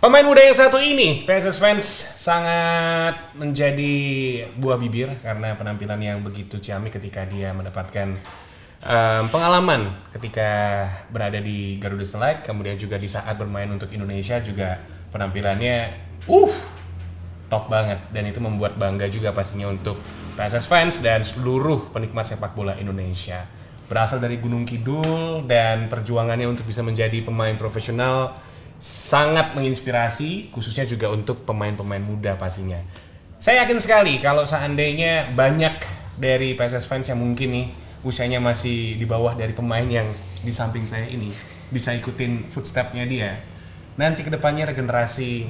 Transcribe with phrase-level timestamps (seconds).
[0.00, 1.84] Pemain muda yang satu ini, PSS fans
[2.16, 3.92] sangat menjadi
[4.56, 8.16] buah bibir karena penampilan yang begitu ciamik ketika dia mendapatkan
[8.80, 14.80] em, pengalaman ketika berada di Garuda Select, kemudian juga di saat bermain untuk Indonesia juga
[15.12, 15.92] penampilannya,
[16.32, 16.52] uh,
[17.52, 18.00] top banget.
[18.08, 20.00] Dan itu membuat bangga juga pastinya untuk
[20.32, 23.44] PSS fans dan seluruh penikmat sepak bola Indonesia.
[23.84, 28.32] Berasal dari Gunung Kidul dan perjuangannya untuk bisa menjadi pemain profesional
[28.80, 32.80] sangat menginspirasi khususnya juga untuk pemain-pemain muda pastinya.
[33.36, 35.76] Saya yakin sekali kalau seandainya banyak
[36.16, 37.66] dari PSS fans yang mungkin nih
[38.00, 40.08] usianya masih di bawah dari pemain yang
[40.40, 41.28] di samping saya ini
[41.68, 43.36] bisa ikutin footstepnya dia.
[44.00, 45.44] Nanti ke depannya regenerasi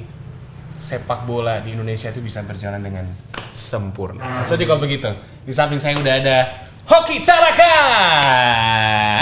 [0.75, 3.07] sepak bola di Indonesia itu bisa berjalan dengan
[3.51, 4.43] sempurna.
[4.43, 5.07] So, jadi kalau begitu,
[5.47, 6.37] di samping saya udah ada
[6.83, 7.75] Hoki Caraka.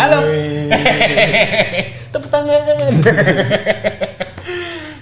[0.01, 0.19] Halo.
[2.09, 2.65] Tepuk tangan.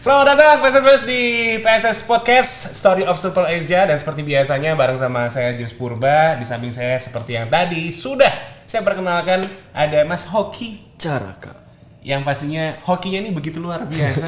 [0.03, 5.31] Selamat datang PSS di PSS Podcast Story of Super Asia dan seperti biasanya bareng sama
[5.31, 8.27] saya James Purba di samping saya seperti yang tadi sudah
[8.67, 11.55] saya perkenalkan ada Mas Hoki cara kak
[12.03, 14.27] yang pastinya hokinya ini begitu luar biasa.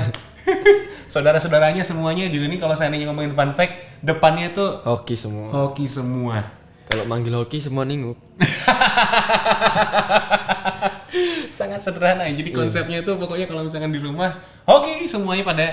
[1.13, 6.47] Saudara-saudaranya semuanya juga nih kalau saya ngomongin fun fact depannya tuh hoki semua hoki semua.
[6.87, 8.15] kalau manggil hoki semua ninguk
[11.57, 12.33] Sangat sederhana ya.
[12.33, 14.31] Jadi konsepnya itu pokoknya kalau misalkan di rumah
[14.63, 15.65] hoki semuanya pada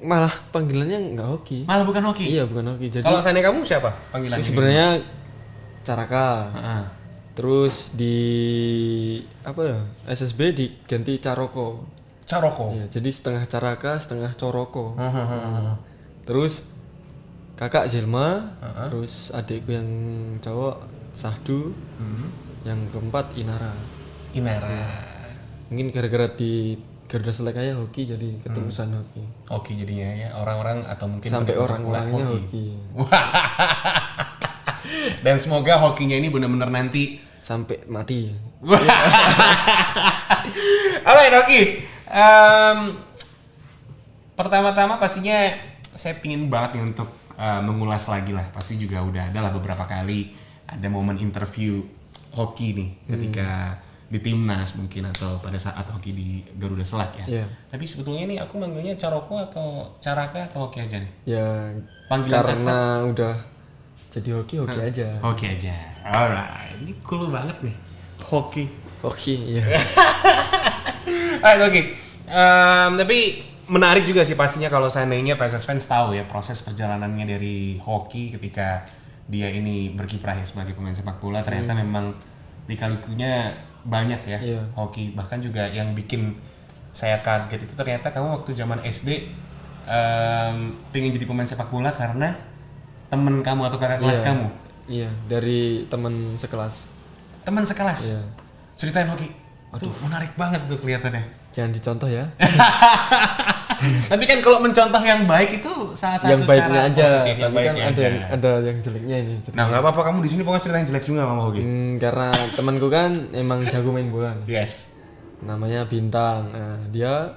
[0.00, 2.26] malah panggilannya nggak hoki malah bukan hoki.
[2.30, 4.86] iya bukan hoki jadi Kalau seandainya kamu siapa panggilan ini sebenarnya
[5.82, 6.82] caraka Heeh.
[7.34, 8.16] terus di
[9.42, 9.78] apa ya
[10.08, 11.84] SSB diganti caroko
[12.24, 12.72] Caroko.
[12.72, 15.76] ya, jadi setengah caraka setengah coroko Hahaha.
[16.24, 16.64] terus
[17.54, 18.56] kakak Zelma
[18.88, 19.88] terus adikku yang
[20.40, 20.80] cowok
[21.12, 22.26] Sahdu Hmm.
[22.64, 23.70] yang keempat Inara
[24.34, 24.82] Inara.
[25.70, 26.76] mungkin gara-gara di
[27.08, 32.24] Garuda Select aja hoki jadi keterusan hoki Hoki jadinya ya orang-orang atau mungkin sampai orang-orangnya
[32.26, 32.66] bola hoki.
[35.24, 38.28] Dan semoga hokinya ini benar-benar nanti sampai mati
[41.08, 41.62] Alright, Oki.
[42.08, 42.78] Em,
[44.32, 45.52] pertama-tama pastinya
[45.94, 48.48] saya pingin banget nih untuk eh, mengulas lagi lah.
[48.52, 50.32] Pasti juga udah ada lah beberapa kali
[50.64, 51.84] ada momen interview
[52.32, 56.28] hoki nih ketika di timnas mungkin atau pada saat hoki di
[56.60, 57.40] Garuda Selak ya.
[57.40, 57.44] Iya.
[57.72, 61.12] Tapi sebetulnya nih aku manggilnya Caroko atau Caraka atau hoki aja nih?
[61.24, 61.72] ya
[62.06, 62.78] Panggilan karena
[63.08, 63.34] udah
[64.12, 65.74] jadi hoki hoki aja Hoki aja.
[66.04, 67.76] Alright, ini cool banget nih.
[68.20, 68.64] Hoki.
[69.04, 69.64] hoki ya
[71.44, 71.80] Alright, oke.
[72.24, 73.18] Em, tapi
[73.68, 78.84] menarik juga sih pastinya kalau seandainya PSS fans tahu ya proses perjalanannya dari hoki ketika
[79.24, 82.12] dia ini berkiprah ya sebagai pemain sepak bola ternyata memang
[82.68, 83.52] lika-likunya
[83.84, 84.60] banyak ya Iya.
[84.72, 85.12] hoki.
[85.12, 86.32] Bahkan juga yang bikin
[86.90, 89.28] saya kaget itu ternyata kamu waktu zaman SD
[89.84, 90.56] em,
[90.88, 92.32] pengen jadi pemain sepak bola karena
[93.06, 94.26] temen kamu atau kakak kelas Iya.
[94.26, 94.46] kamu?
[94.86, 96.88] Iya dari teman sekelas.
[97.42, 98.00] Teman sekelas?
[98.06, 98.20] Iya.
[98.74, 99.28] ceritain hoki.
[99.70, 99.90] Aduh.
[100.00, 101.22] menarik banget tuh kelihatannya.
[101.50, 102.26] Jangan dicontoh ya
[104.06, 107.38] Tapi kan kalau mencontoh yang baik itu salah satu yang baiknya cara aja positif, yang
[107.38, 108.02] kan baiknya ada aja.
[108.02, 111.04] yang ada yang jeleknya ini Nah nggak apa-apa kamu di sini pokoknya cerita yang jelek
[111.04, 111.60] juga sama Hoki.
[111.60, 114.94] Hmm, karena temanku kan emang jago main bola Yes.
[115.40, 117.36] namanya Bintang nah, dia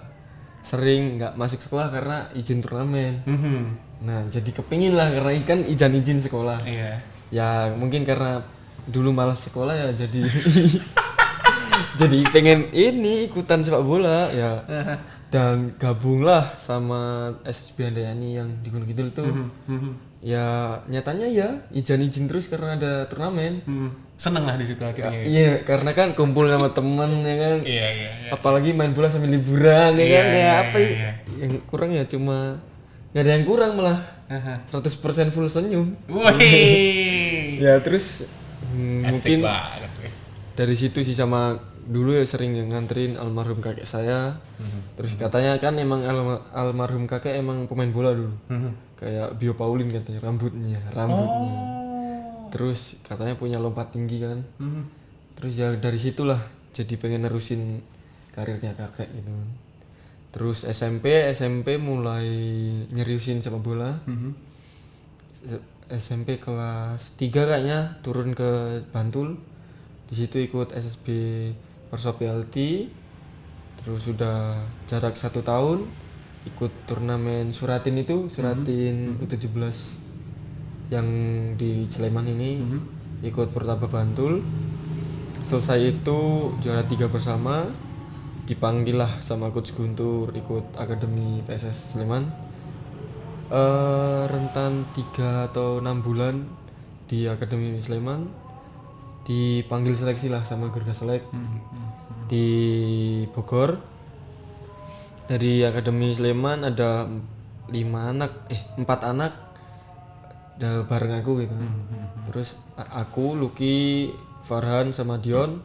[0.61, 3.57] sering nggak masuk sekolah karena izin turnamen Mhm.
[3.99, 6.99] nah jadi kepingin lah karena kan izin-izin sekolah Iya.
[7.29, 8.43] ya mungkin karena
[8.85, 10.23] dulu malas sekolah ya jadi
[11.99, 14.61] jadi pengen ini ikutan sepak bola ya
[15.27, 17.01] dan gabunglah sama
[17.43, 19.23] SSB Handayani yang di Gunung Kidul itu
[19.67, 19.91] Mhm.
[20.19, 20.47] ya
[20.85, 23.89] nyatanya ya izin-izin terus karena ada turnamen Mhm.
[24.17, 25.13] Seneng lah di situ akhirnya.
[25.21, 28.09] iya karena kan kumpul sama temen ya kan Iya iya.
[28.17, 28.29] iya.
[28.31, 30.95] apalagi main bola sambil liburan ya Iya, kan ya iya, apa iya, ya?
[30.97, 31.11] iya.
[31.39, 32.57] yang kurang ya cuma
[33.07, 34.59] nggak ada yang kurang malah Haha.
[34.67, 34.89] 100%
[35.29, 37.59] full senyum Wih.
[37.63, 38.25] ya terus
[38.65, 39.91] hmm, Asik mungkin banget.
[40.53, 41.55] dari situ sih sama
[41.87, 44.79] dulu ya sering nganterin almarhum kakek saya Mhm.
[44.93, 48.71] terus katanya kan emang alma- almarhum kakek emang pemain bola dulu Mhm.
[48.95, 52.47] kayak Bio Paulin katanya rambutnya rambutnya Oh.
[52.49, 54.83] terus katanya punya lompat tinggi kan Mhm.
[55.33, 56.39] terus ya dari situlah
[56.71, 57.79] jadi pengen nerusin
[58.31, 59.49] karirnya kakek gitu kan
[60.29, 62.27] terus SMP SMP mulai
[62.87, 63.95] nyeriusin sepak bola.
[65.39, 68.51] S- SMP kelas 3 kayaknya turun ke
[68.87, 69.39] Bantul
[70.05, 71.07] di situ ikut SSB
[71.87, 72.87] Persop PLT
[73.83, 75.87] terus sudah jarak satu tahun
[76.47, 79.47] ikut turnamen Suratin itu Suratin U17
[80.91, 81.07] yang
[81.59, 82.63] di Sleman ini
[83.23, 84.43] ikut Pertaba Bantul.
[85.43, 87.63] Selesai itu juara tiga bersama
[88.47, 92.27] dipanggil lah sama coach Guntur ikut akademi PSS Sleman.
[93.47, 96.43] Eh rentan 3 atau enam bulan
[97.07, 98.27] di akademi Sleman
[99.27, 101.23] dipanggil seleksi lah sama Garuda Selek
[102.27, 102.47] di
[103.31, 103.79] Bogor.
[105.27, 107.03] Dari akademi Sleman ada
[107.67, 109.33] lima anak eh empat anak
[110.55, 111.55] ada bareng aku gitu.
[112.31, 114.09] Terus a- aku Lucky
[114.47, 115.59] Farhan sama Dion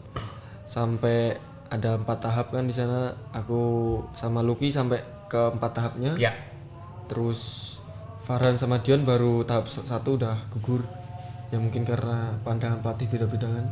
[0.66, 1.38] sampai
[1.70, 3.14] ada empat tahap kan di sana.
[3.32, 3.62] Aku
[4.12, 4.98] sama Lucky sampai
[5.30, 6.14] ke empat tahapnya.
[6.18, 6.32] Ya.
[7.06, 7.68] terus
[8.24, 10.82] Farhan sama Dion baru tahap satu udah gugur.
[11.52, 13.66] Ya mungkin karena pandangan pelatih beda-beda kan.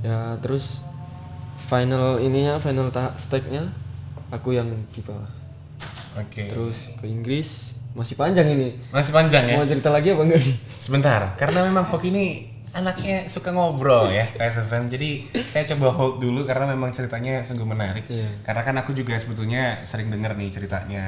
[0.00, 0.80] Ya terus
[1.58, 3.16] final ininya final tahap
[4.28, 5.28] aku yang di bawah
[6.16, 6.48] Oke.
[6.48, 9.56] terus ke Inggris masih panjang ini Masih panjang ya?
[9.56, 10.42] mau cerita lagi apa enggak
[10.76, 12.26] Sebentar, karena memang Hoki ini
[12.76, 14.92] anaknya suka ngobrol ya, PSS Fans.
[14.92, 18.04] Jadi saya coba hold dulu karena memang ceritanya sungguh menarik.
[18.04, 18.28] Iya.
[18.44, 21.04] Karena kan aku juga sebetulnya sering dengar nih ceritanya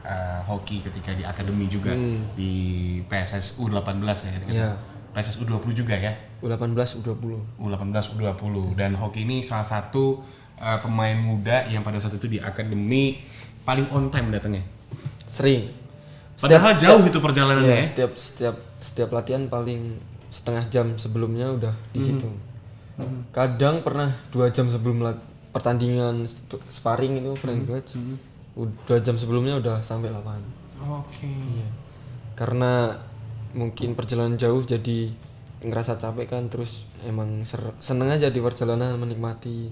[0.00, 1.92] eh, Hoki ketika di akademi juga
[2.32, 2.52] di
[3.04, 4.30] PSS U18 ya.
[4.40, 4.70] ketika- Iya.
[5.10, 6.14] PSS U20 juga ya.
[6.38, 10.22] U18 U20 U18 U20 dan Hoki ini salah satu
[10.56, 13.18] eh, pemain muda yang pada saat itu di akademi
[13.62, 14.62] paling on time datangnya.
[15.24, 15.70] sering
[16.36, 17.86] Padahal Setiap- jauh setiap- itu perjalanannya Iya, ya.
[17.86, 22.24] setiap setiap setiap latihan paling setengah jam sebelumnya udah di situ.
[23.30, 25.04] Kadang pernah dua jam sebelum
[25.50, 26.24] pertandingan
[26.68, 27.92] sparring itu friend match,
[28.54, 30.40] u- dua jam sebelumnya udah sampai lapangan.
[30.82, 31.28] Oke.
[31.28, 31.68] Iya.
[32.34, 32.96] Karena
[33.52, 35.10] mungkin perjalanan jauh jadi
[35.60, 39.68] ngerasa capek kan terus emang ser- seneng aja di perjalanan menikmati.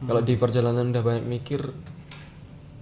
[0.00, 1.60] Kalau di perjalanan udah banyak mikir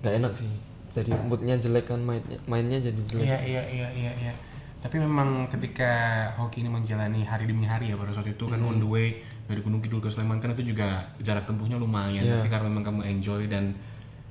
[0.00, 0.50] nggak enak sih.
[0.92, 3.24] Jadi moodnya jelek kan mainnya, mainnya jadi jelek.
[3.24, 4.32] Iya iya iya iya iya.
[4.82, 5.88] Tapi memang ketika
[6.34, 9.14] hoki ini menjalani hari demi hari ya pada saat itu kan on the way
[9.46, 12.20] dari Gunung Kidul ke Sleman kan itu juga jarak tempuhnya lumayan.
[12.20, 12.42] Iya.
[12.42, 13.72] Tapi karena memang kamu enjoy dan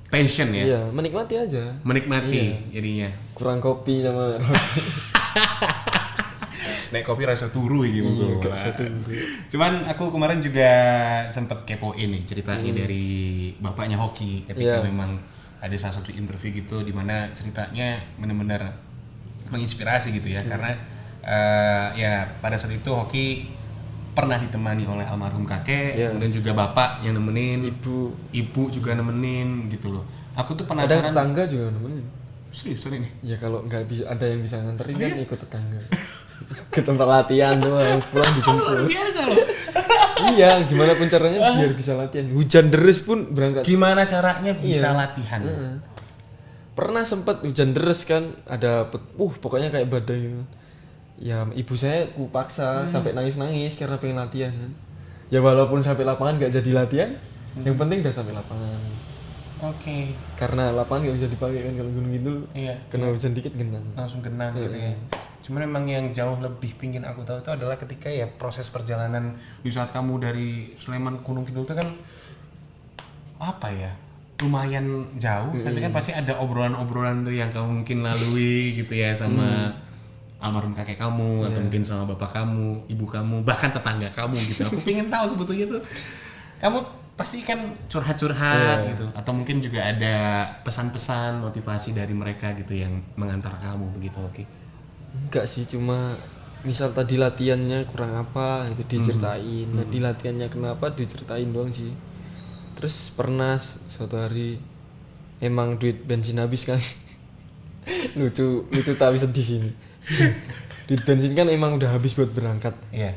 [0.06, 1.72] passion ya, Iya, menikmati aja.
[1.80, 3.08] menikmati jadinya.
[3.32, 4.36] Kurang kopi sama
[6.92, 8.04] Naik kopi rasa turu gitu.
[8.04, 9.10] Iya, gak bisa tunggu.
[9.48, 10.70] Cuman aku kemarin juga
[11.26, 13.06] sempet kepoin nih ceritanya dari
[13.56, 14.84] bapaknya hoki ketika Hmm.
[14.84, 14.88] Iya.
[14.88, 15.10] memang
[15.58, 18.76] ada salah satu interview gitu di mana ceritanya benar-benar
[19.48, 20.50] menginspirasi gitu ya Hmm.
[20.50, 20.70] karena
[21.22, 23.46] eh, ya pada saat itu hoki
[24.10, 26.08] pernah ditemani oleh almarhum kakek Iya.
[26.10, 28.10] kemudian juga bapak yang nemenin ibu.
[28.30, 30.04] ibu juga nemenin gitu loh
[30.34, 32.04] aku tuh penasaran tetangga juga nemenin.
[32.50, 35.22] serius ini Ya kalau nggak bisa ada yang bisa nganterin Oh, kan iya?
[35.22, 35.80] ikut tetangga.
[36.70, 38.86] Ke tempat latihan doang, pulang dijemput.
[38.88, 39.46] biasa loh
[40.30, 42.26] iya, gimana pun caranya biar bisa latihan.
[42.30, 43.66] Hujan deras pun berangkat.
[43.66, 44.96] gimana caranya bisa Iya.
[44.96, 45.42] latihan.
[46.72, 50.32] Pernah sempat hujan deras kan, ada uh pokoknya kayak badai.
[51.20, 54.54] Ya ibu saya ku paksa sampai nangis-nangis karena pengen latihan.
[55.28, 57.10] Ya walaupun sampai lapangan nggak jadi latihan,
[57.60, 58.80] yang penting udah sampai lapangan.
[59.62, 59.98] Oke.
[60.34, 62.32] Karena lapangan nggak bisa dipakai kan kalau gunung gitu.
[62.52, 63.84] iya Kena hujan dikit genang.
[63.94, 64.92] langsung kenang gitu ya.
[65.42, 69.70] Cuman memang yang jauh lebih pingin aku tahu itu adalah ketika ya proses perjalanan di
[69.70, 71.88] saat kamu dari Sleman ke Gunung Kidul itu kan
[73.42, 73.90] apa ya
[74.42, 75.54] lumayan jauh.
[75.54, 79.70] Tapi kan pasti ada obrolan-obrolan tuh yang kamu mungkin lalui gitu ya sama
[80.42, 84.66] almarhum kakek kamu atau mungkin sama bapak kamu ibu kamu bahkan tetangga kamu gitu.
[84.66, 85.82] Aku pingin tahu sebetulnya tuh
[86.58, 92.98] kamu pasti kan curhat-curhat gitu atau mungkin juga ada pesan-pesan motivasi dari mereka gitu yang
[93.14, 94.42] mengantar kamu begitu oke
[95.12, 96.16] Enggak sih, cuma
[96.64, 99.68] misal tadi latihannya kurang apa itu diceritain.
[99.68, 101.92] Nah, di latihannya kenapa diceritain doang sih.
[102.78, 104.56] Terus pernah suatu hari
[105.44, 106.80] emang duit bensin habis kan.
[108.18, 109.70] lucu lucu tapi sedih sini.
[110.88, 112.72] duit bensin kan emang udah habis buat berangkat.
[112.88, 113.12] iya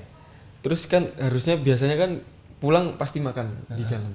[0.60, 2.12] Terus kan harusnya biasanya kan
[2.60, 4.14] pulang pasti makan di jalan.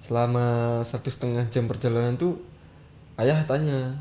[0.00, 2.40] Selama satu setengah jam perjalanan tuh
[3.20, 4.00] ayah tanya,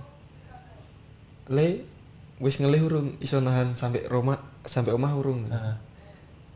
[1.50, 1.84] Le,
[2.40, 5.50] wis ngelih urung iso nahan sampai Roma sampai omah urung.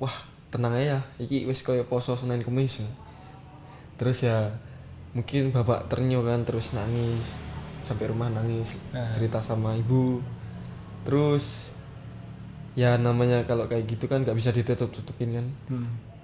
[0.01, 0.15] Wah,
[0.53, 2.81] tenang aja, iki wis koyo poso Senin Kamis.
[2.81, 2.89] ya.
[3.97, 4.53] Terus ya
[5.13, 7.21] mungkin bapak ternyo kan terus nangis
[7.85, 8.77] sampai rumah nangis
[9.13, 10.21] cerita sama ibu.
[11.05, 11.69] Terus
[12.73, 15.45] ya namanya kalau kayak gitu kan nggak bisa ditutup tutupin kan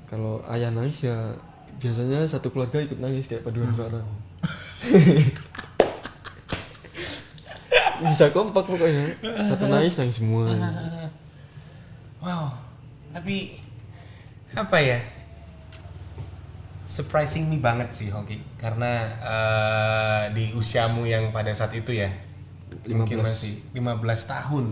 [0.10, 1.38] kalau ayah nangis ya
[1.80, 4.02] biasanya satu keluarga ikut nangis kayak paduan suara.
[8.10, 9.06] Bisa kompak pokoknya.
[9.46, 10.50] Satu nangis nangis semua.
[12.20, 12.70] Wow
[13.14, 13.58] tapi
[14.54, 15.00] apa ya?
[16.90, 18.42] Surprising me banget sih Hoki.
[18.58, 22.10] Karena eh, di usiamu yang pada saat itu ya
[22.90, 23.26] mungkin 15.
[23.26, 24.66] masih 15 tahun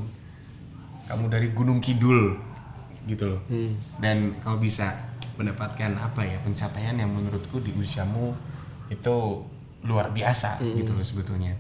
[1.08, 2.38] kamu dari Gunung Kidul
[3.08, 3.42] gitu loh.
[3.48, 3.72] Hmm.
[4.04, 4.92] dan kamu bisa
[5.38, 8.34] mendapatkan apa ya pencapaian yang menurutku di usiamu
[8.90, 9.46] itu
[9.86, 11.54] luar biasa gitu loh sebetulnya.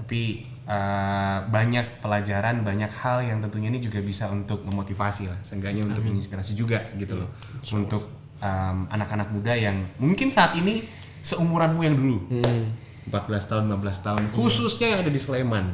[0.00, 5.84] Tapi eh, banyak pelajaran, banyak hal yang tentunya ini juga bisa untuk memotivasi lah, seenggaknya
[5.84, 7.28] untuk menginspirasi juga gitu loh,
[7.76, 8.08] untuk
[8.42, 10.86] em, anak-anak muda yang mungkin saat ini
[11.22, 12.18] seumuranmu yang dulu.
[12.32, 12.72] Hmm.
[13.08, 15.64] 14 tahun, 15 tahun, khususnya yang ada di Sleman,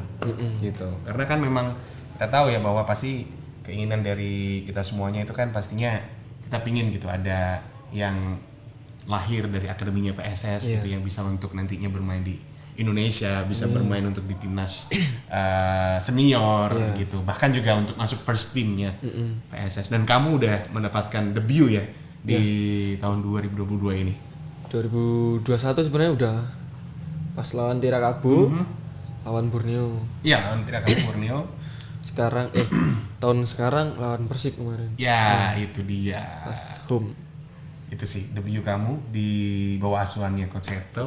[0.63, 0.87] gitu.
[1.03, 1.75] Karena kan memang
[2.15, 3.27] kita tahu ya bahwa pasti
[3.67, 5.99] keinginan dari kita semuanya itu kan pastinya
[6.45, 7.59] kita pingin gitu ada
[7.89, 8.37] yang
[9.05, 10.73] lahir dari akademinya PSS Iya.
[10.77, 12.37] gitu yang bisa untuk nantinya bermain di
[12.75, 14.91] Indonesia, bisa bermain untuk di timnas
[15.31, 18.91] eh, senior gitu, bahkan juga untuk masuk first teamnya
[19.47, 19.87] PSS.
[19.89, 21.85] Dan kamu udah mendapatkan debut ya
[22.19, 22.41] di
[22.97, 24.15] tahun 2022 ini.
[24.67, 25.45] 2021
[25.81, 26.35] sebenarnya udah
[27.31, 28.51] pas lawan Tirakabu
[29.23, 31.47] lawan Borneo Iya, lawan Tirakat Borneo.
[32.15, 32.63] Sekarang eh
[33.21, 36.23] tahun sekarang lawan Persib kemarin Ya, itu dia.
[36.41, 37.11] pas home
[37.85, 39.29] Itu sih debut kamu di
[39.77, 41.03] bawah asuhannya Coach Seto.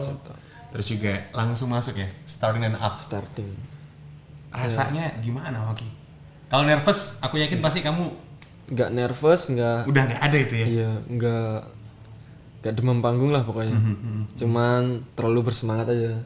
[0.69, 3.00] Terus juga langsung masuk ya, starting and up.
[3.00, 3.49] starting
[4.49, 5.88] Rasanya gimana Hoki?
[6.49, 8.09] Kalau nervous, aku yakin pasti kamu
[8.69, 10.67] nggak nervous nggak udah nggak ada itu ya.
[10.69, 11.57] iya nggak
[12.61, 13.73] nggak demam panggung lah pokoknya
[14.37, 16.21] cuman terlalu bersemangat aja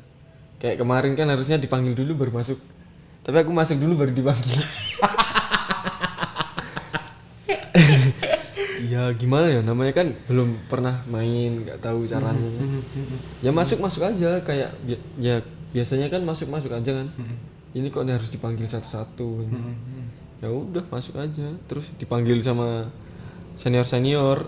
[0.59, 2.59] kayak kemarin kan harusnya dipanggil dulu baru masuk
[3.23, 4.59] tapi aku masuk dulu baru dipanggil.
[8.83, 9.61] Ya gimana ya?
[9.64, 12.50] Namanya kan belum pernah main nggak tahu caranya.
[13.41, 15.41] Ya masuk masuk aja kayak bi- ya
[15.73, 17.09] biasanya kan masuk masuk aja kan.
[17.73, 19.49] Ini kok harus dipanggil satu-satu
[20.43, 21.47] ya udah masuk aja.
[21.71, 22.91] Terus dipanggil sama
[23.57, 24.45] senior senior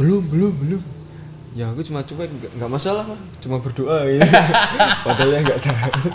[0.00, 0.82] belum belum belum.
[1.52, 4.24] Ya aku cuma cuek nggak masalah lah cuma berdoa ya.
[5.06, 6.08] Padahal ya nggak tahu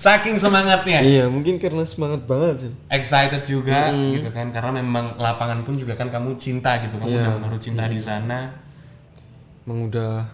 [0.00, 1.04] Saking semangatnya.
[1.04, 2.72] iya mungkin karena semangat banget sih.
[2.88, 4.48] Excited juga gitu kan.
[4.48, 6.96] Karena memang lapangan pun juga kan kamu cinta gitu.
[6.96, 7.20] Kamu Iya.
[7.20, 8.48] udah menaruh cinta di sana.
[9.62, 10.24] Emang udah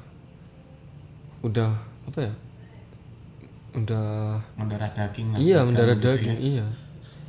[1.42, 1.74] udah
[2.06, 2.32] apa ya?
[3.74, 6.14] Udah mendarah daging lah iya mendarah gitu ya.
[6.16, 6.66] daging iya.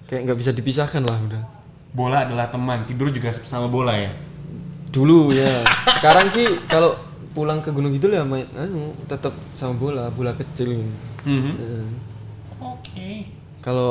[0.05, 1.43] Kayak nggak bisa dipisahkan lah udah.
[1.91, 2.85] Bola adalah teman.
[2.85, 4.13] Tidur juga sama bola ya?
[4.87, 5.65] Dulu ya.
[5.97, 6.95] Sekarang sih kalau
[7.33, 10.79] pulang ke Gunung Kidul ya main anu tetap sama bola bola kecil.
[10.79, 10.93] Gitu.
[11.25, 11.51] Mhm.
[11.57, 11.85] Eh,
[12.97, 13.13] oke
[13.61, 13.89] kalau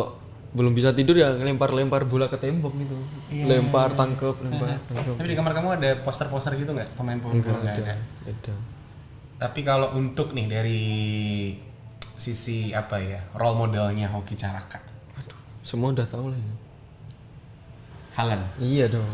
[0.56, 2.96] belum bisa tidur ya lempar-lempar bola ke tembok gitu.
[3.28, 3.44] Iya.
[3.44, 5.14] lempar tangkep lempar tangkep.
[5.20, 6.96] Tapi di kamar kamu ada poster-poster gitu nggak?
[6.96, 7.94] Pemain-pemain bola nggak ada?
[8.24, 8.54] ada
[9.36, 10.84] tapi kalau untuk nih dari
[12.00, 14.80] sisi apa ya role modelnya Hoki Caraka.
[15.60, 16.54] Semua udah tahu lah ya.
[18.16, 19.04] Halan iya dong.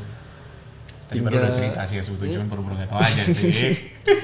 [1.11, 3.51] Tadi baru udah cerita sih ya sebetulnya cuma baru-baru nggak tahu aja sih.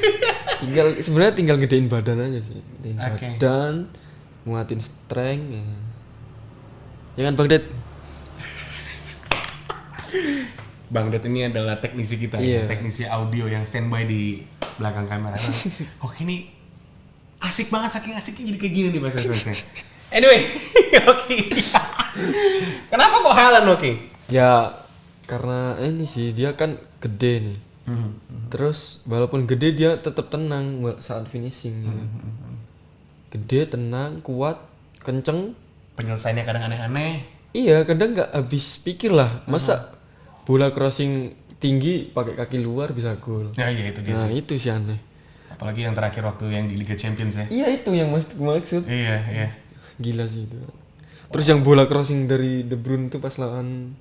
[0.62, 2.62] Tinggal sebenarnya tinggal gedein badan aja sih.
[2.62, 3.26] Gedein Oke.
[3.34, 3.74] badan
[4.48, 5.64] nguatin strength ya.
[7.14, 7.64] ya kan bang Ded
[10.88, 12.62] Bang Det ini adalah teknisi kita ya, Iya.
[12.64, 14.40] teknisi audio yang standby di
[14.80, 15.36] belakang kamera.
[16.06, 16.48] Oke ini
[17.38, 19.52] asik banget saking asiknya jadi kayak gini nih bahasa Indonesia.
[20.08, 20.40] Anyway,
[21.12, 21.36] oke.
[22.88, 23.92] Kenapa kok Halan oke?
[24.28, 24.72] ya
[25.24, 27.58] karena ini sih dia kan gede nih
[28.48, 32.00] terus walaupun gede dia tetap tenang saat finishing gitu.
[33.28, 34.56] Gede tenang kuat
[34.98, 35.52] kenceng
[35.94, 37.12] Penyelesaiannya kadang aneh-aneh.
[37.50, 39.90] iya kadang nggak habis pikir lah masa
[40.44, 44.38] bola crossing tinggi pakai kaki luar bisa gol Ya iya itu dia nah sih.
[44.38, 44.96] itu sih aneh
[45.50, 47.46] Apalagi yang terakhir waktu yang di Liga Champions ya.
[47.48, 49.48] iya itu yang maksud maksud Iya iya.
[49.96, 50.54] gila sih itu
[51.28, 53.92] terus yang bola crossing dari De Bruyne tuh pas lawan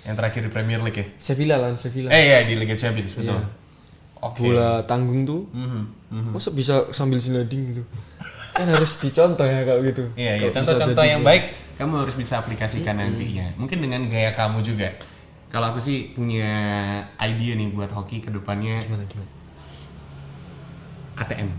[0.00, 1.06] Yang terakhir di Premier League ya.
[1.18, 3.34] Sevilla lawan Sevilla Eh iya di Liga Champions betul.
[3.34, 3.44] Iya.
[4.22, 4.40] Oke.
[4.42, 6.34] bola tanggung tuh Mhm, mhm.
[6.34, 7.82] masa bisa sambil sliding gitu
[8.50, 10.48] kan harus dicontoh ya kalau gitu Iya, iya.
[10.50, 11.30] Contoh-contoh yang gol.
[11.32, 11.44] baik
[11.80, 13.56] kamu harus bisa aplikasikan nantinya.
[13.56, 14.92] Mungkin dengan gaya kamu juga.
[15.48, 16.50] Kalau aku sih punya
[17.16, 19.30] ide nih buat hoki ke depannya gimana gimana
[21.16, 21.50] ATM.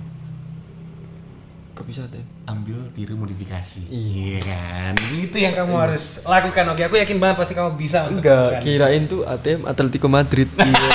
[1.72, 3.90] kok bisa teh Ambil tiru modifikasi.
[3.90, 4.44] Iya.
[4.46, 4.94] kan?
[5.18, 6.70] Itu yang kamu harus lakukan.
[6.76, 10.90] Oke, aku yakin banget pasti kamu bisa enggak kirain tuh ATM Atletico Madrid iya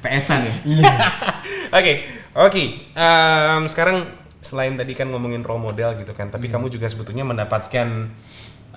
[0.00, 0.54] PS-an ya?
[0.64, 0.94] iya
[1.78, 2.06] Oke,
[2.38, 2.64] oke.
[2.94, 4.06] Em, sekarang
[4.38, 7.88] selain tadi kan ngomongin role model gitu kan, tapi kamu juga sebetulnya mendapatkan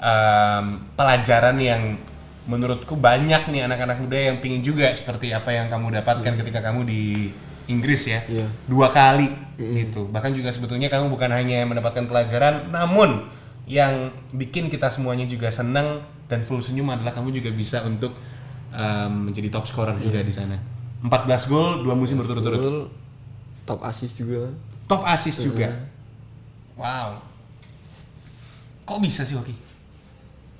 [0.02, 0.66] em,
[0.98, 1.96] pelajaran yang
[2.42, 6.90] menurutku banyak nih anak-anak muda yang pingin juga seperti apa yang kamu dapatkan ketika kamu
[6.90, 7.30] di
[7.70, 8.50] Inggris ya, Iya.
[8.66, 10.10] dua kali gitu.
[10.10, 13.30] Bahkan juga sebetulnya kamu bukan hanya mendapatkan pelajaran, namun
[13.70, 18.12] yang bikin kita semuanya juga senang dan full senyum adalah kamu juga bisa untuk
[18.74, 20.58] em, menjadi top scorer juga di sana.
[21.06, 22.90] 14 gol dua musim berturut-turut.
[23.66, 24.50] Top assist juga.
[24.90, 25.72] Top assist juga.
[26.76, 27.22] Wow.
[28.86, 29.72] Kok bisa sih Hoki?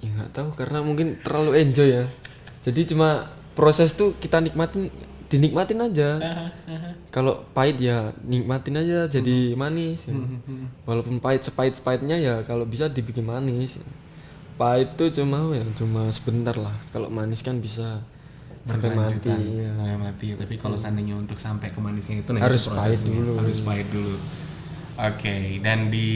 [0.02, 2.06] ya nggak tahu karena mungkin terlalu enjoy ya.
[2.66, 4.90] Jadi cuma proses tuh kita nikmatin
[5.30, 6.18] dinikmatin aja.
[7.16, 10.10] Kalau pahit ya nikmatin aja jadi manis.
[10.10, 10.16] Ya.
[10.90, 13.78] walaupun pahit sepahit sepahitnya ya kalau bisa dibikin manis.
[14.56, 16.74] Pahit tuh cuma ya cuma sebentar lah.
[16.96, 18.00] Kalau manis kan bisa
[18.62, 19.70] sampai mati Berkelanjutan, ya.
[19.74, 20.26] sampai mati.
[20.36, 23.32] Tapi kalau seandainya untuk sampai ke manisnya itu Harus itu pahit dulu.
[23.38, 24.16] harus pahit dulu.
[25.02, 26.10] Oke dan di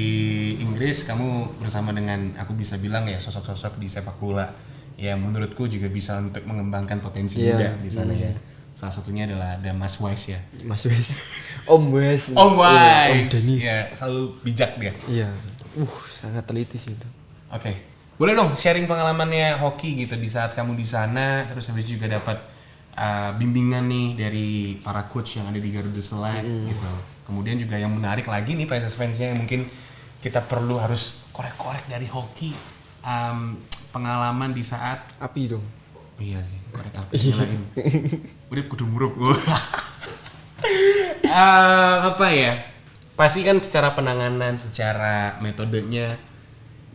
[0.60, 4.46] Inggris kamu bersama dengan aku bisa bilang ya sosok-sosok di sepak bola.
[4.96, 8.32] Ya menurutku juga bisa untuk mengembangkan potensi Iya, muda di sana ya.
[8.76, 10.40] Salah satunya adalah ada Mas Wise ya.
[10.64, 11.20] Mas Wes
[11.66, 13.32] Om Wes Om Iya, Om Wise.
[13.34, 14.94] Denis ya selalu bijak dia.
[15.08, 15.28] Iya.
[15.76, 17.08] Uh sangat teliti sih itu.
[17.52, 17.72] Oke,
[18.16, 22.40] boleh dong sharing pengalamannya hoki gitu di saat kamu di sana, terus habis juga dapat
[22.96, 26.92] uh, bimbingan nih dari para coach yang ada di Garuda Select gitu.
[27.26, 29.66] Kemudian juga yang menarik lagi nih PSS fansnya yang mungkin
[30.24, 32.56] kita perlu harus korek-korek dari hoki
[33.04, 33.60] um,
[33.92, 35.66] pengalaman di saat api dong
[36.16, 37.62] oh iya sih, korek apa nyalain.
[38.52, 39.36] Udah kudu murup gua.
[41.36, 42.56] Eh, apa ya?
[43.20, 46.16] Pasti kan secara penanganan, secara metodenya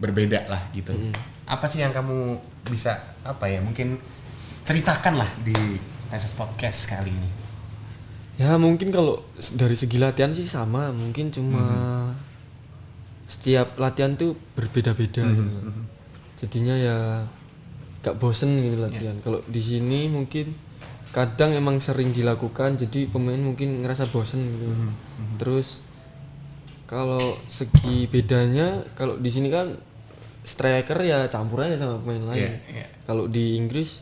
[0.00, 0.96] berbeda lah gitu.
[1.44, 3.60] Apa sih yang kamu bisa apa ya?
[3.60, 4.00] Mungkin
[4.64, 5.54] ceritakan lah di
[6.10, 7.30] SS Podcast kali ini.
[8.40, 9.20] ya mungkin kalau
[9.52, 11.60] dari segi latihan sih sama mungkin cuma
[13.28, 15.76] setiap latihan tuh berbeda-beda gitu loh.
[16.40, 16.96] jadinya ya
[18.00, 20.56] gak bosen gitu latihan kalau di sini mungkin
[21.12, 24.66] kadang emang sering dilakukan jadi pemain mungkin ngerasa bosen gitu
[25.36, 25.84] terus
[26.88, 29.76] kalau segi bedanya kalau di sini kan
[30.42, 32.40] striker ya campur aja sama pemain lain.
[32.40, 32.86] Iya, iya.
[33.04, 34.00] kalau di Inggris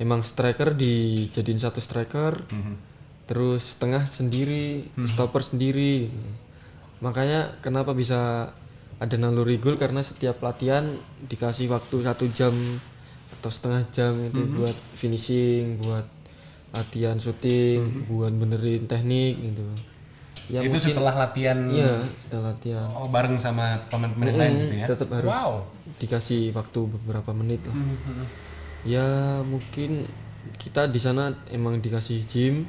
[0.00, 2.40] emang striker dijadiin satu striker
[3.30, 6.10] terus tengah sendiri stopper sendiri.
[7.00, 8.52] Makanya kenapa bisa
[9.00, 9.80] ada naluri gol?
[9.80, 10.84] Karena setiap latihan
[11.30, 12.52] dikasih waktu satu jam
[13.40, 16.04] atau setengah jam itu buat finishing buat
[16.76, 19.64] latihan syuting buat benerin teknik gitu
[20.48, 24.86] ya itu mungkin setelah latihan iya setelah latihan oh bareng sama pemain-pemain lain gitu ya.
[24.88, 25.52] tetap harus Wow.
[25.96, 27.76] dikasih waktu beberapa menit lah
[28.82, 29.06] ya
[29.42, 30.08] mungkin
[30.56, 32.64] kita di sana emang dikasih gym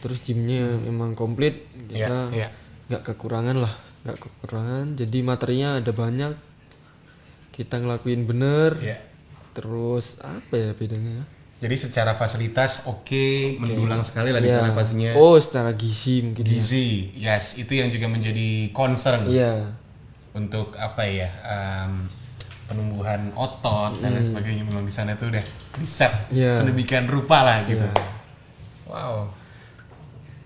[0.00, 2.48] terus gymnya emang komplit Iya, kita iya.
[2.86, 3.72] nggak kekurangan lah
[4.04, 6.32] nggak kekurangan jadi materinya ada banyak
[7.50, 8.98] kita ngelakuin bener Iya.
[9.52, 11.24] terus apa ya bedanya
[11.60, 13.26] Jadi secara fasilitas oke,
[13.58, 14.58] mendulang sekali lah di Ya.
[14.58, 15.12] sana pastinya.
[15.12, 16.50] oh secara gizi mungkin ya.
[16.50, 19.68] Gizi, yes, itu yang juga menjadi concern iya
[20.30, 22.06] untuk apa ya em,
[22.64, 25.44] penumbuhan otot dan lain sebagainya memang di sana tuh udah
[25.74, 26.32] di set Hmm.
[26.32, 26.54] Iya.
[26.56, 27.82] sedemikian rupa lah gitu.
[27.82, 27.92] Iya.
[28.86, 29.36] Wow.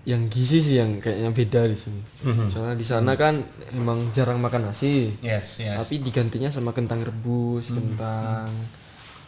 [0.05, 2.45] yang gizi sih yang kayaknya beda di sini Mhm.
[2.47, 5.79] soalnya di sana kan emang jarang makan nasi Yes, yes.
[5.79, 7.77] tapi digantinya sama kentang rebus Hmm.
[7.79, 8.53] kentang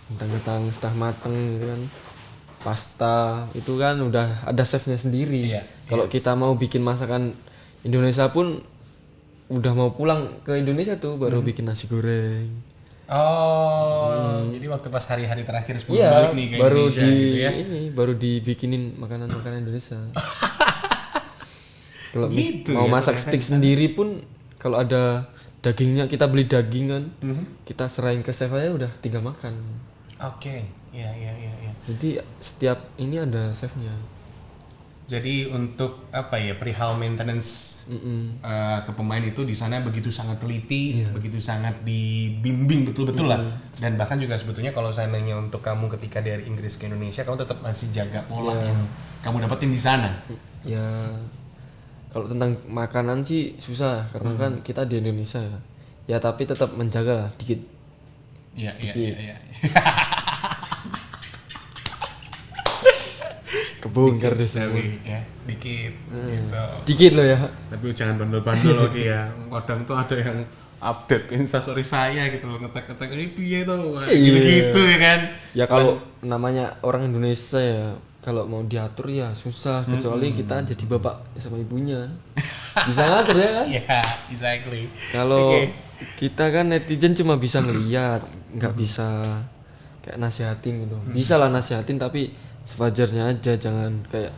[0.08, 1.82] kentang-kentang setengah mateng gitu kan.
[2.58, 3.16] Pasta
[3.54, 5.46] itu kan udah ada chefnya sendiri.
[5.48, 7.32] Iya, kalau kita mau bikin masakan
[7.82, 8.60] Indonesia pun
[9.48, 11.48] udah mau pulang ke Indonesia tuh baru Hmm.
[11.48, 12.50] bikin nasi goreng.
[13.08, 14.12] Oh,
[14.50, 16.02] jadi waktu pas hari-hari terakhir sebelum Hmm.
[16.02, 17.52] iya balik nih ke baru Indonesia di gitu ya.
[17.54, 20.00] ini baru dibikinin makanan-makanan Indonesia.
[22.08, 24.24] Kalau Gitu mau ya, masak steak sendiri pun
[24.58, 25.28] kalau ada
[25.60, 27.12] dagingnya kita beli dagingan
[27.64, 29.54] kita serahin ke chef aja udah tinggal makan
[30.18, 31.72] Oke, iya iya iya iya.
[31.86, 33.94] jadi setiap ini ada chefnya
[35.08, 38.44] Jadi untuk apa ya perihal maintenance Mm-mm.
[38.44, 41.08] eh, ke pemain itu di sana begitu sangat teliti, Iya.
[41.16, 43.40] begitu sangat dibimbing betul-betul lah.
[43.74, 47.64] Dan bahkan juga sebetulnya kalau seandainya untuk kamu ketika dari Inggris ke Indonesia, kamu tetap
[47.64, 48.68] masih jaga pola Iya.
[48.68, 48.80] yang
[49.24, 50.12] kamu dapetin di sana.
[50.68, 50.84] ya
[52.10, 54.42] kalau tentang makanan sih susah karena Hmm.
[54.42, 55.60] kan kita di Indonesia ya
[56.06, 57.64] ya tapi tetap menjaga lah dikit
[58.58, 59.16] Iya iya iya.
[59.22, 59.36] iya.
[63.78, 66.64] kebongkar deh semua ya dikit gitu.
[66.84, 67.38] dikit loh ya
[67.70, 69.30] Tapi jangan bandel-bandel oke ya.
[69.30, 70.42] Kadang tuh ada yang
[70.78, 74.14] update instastory saya gitu loh ngetek-ngetek ini piye tuh Iya.
[74.18, 75.20] gitu-gitu ya kan.
[75.54, 77.86] ya kalau namanya orang Indonesia ya
[78.28, 82.12] kalau mau diatur ya susah kecuali kita jadi bapak sama ibunya.
[82.76, 83.50] Bisa ngatur ya?
[83.56, 84.92] Kan Iya, exactly.
[85.16, 85.72] kalau Oke.
[86.20, 88.20] kita kan netizen cuma bisa ngeliat
[88.52, 89.40] nggak bisa
[90.04, 91.00] kayak nasihatin gitu.
[91.16, 92.36] Bisa lah nasihatin tapi
[92.68, 94.36] sewajarnya aja jangan kayak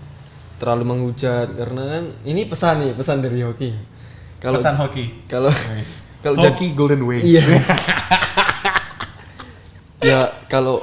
[0.61, 1.49] terlalu menghujat.
[1.49, 3.73] Karena kan ini pesan nih pesan dari hoki.
[4.37, 5.25] Kalau pesan hoki.
[5.25, 5.49] kalau
[6.23, 7.25] kalau hoki golden ways.
[7.25, 7.41] iya.
[9.99, 10.79] Ya kalau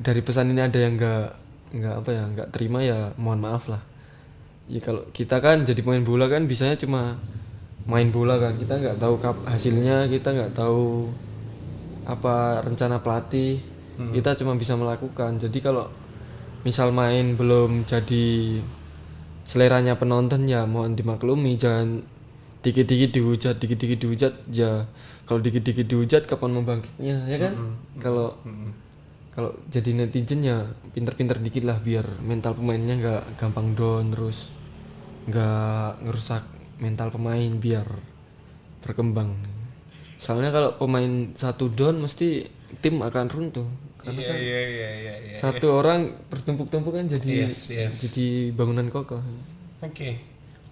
[0.00, 1.43] dari pesan ini ada yang nggak
[1.74, 3.82] nggak apa ya nggak terima ya mohon maaf lah.
[4.70, 7.18] Ya kalau kita kan jadi pemain bola kan bisanya cuma
[7.90, 8.54] main bola kan.
[8.54, 11.10] Kita nggak tahu hasilnya kita nggak tahu
[12.06, 13.58] apa rencana pelatih.
[13.94, 15.38] Kita cuma bisa melakukan.
[15.38, 15.90] Jadi kalau
[16.66, 18.58] misal main belum jadi
[19.44, 21.58] seleranya penonton ya mohon dimaklumi.
[21.58, 22.02] Jangan
[22.64, 24.88] dikit-dikit dihujat dikit-dikit dihujat ya
[25.28, 27.52] kalau dikit-dikit dihujat kapan membangkitnya ya kan?
[28.00, 28.32] Kalau
[29.34, 30.62] kalau jadi netizen ya
[30.94, 34.48] pinter-pinter dikit lah biar mental pemainnya nggak gampang down terus
[35.26, 36.42] nggak ngerusak
[36.78, 37.86] mental pemain biar
[38.86, 39.34] berkembang
[40.22, 42.46] soalnya kalau pemain satu down mesti
[42.78, 43.66] tim akan runtuh
[44.04, 45.14] karena Iya kan iya iya iya.
[45.32, 45.36] iya.
[45.40, 48.04] satu orang bertumpuk-tumpuk kan jadi Yes, yes.
[48.04, 49.20] jadi bangunan kokoh
[49.84, 50.16] Oke.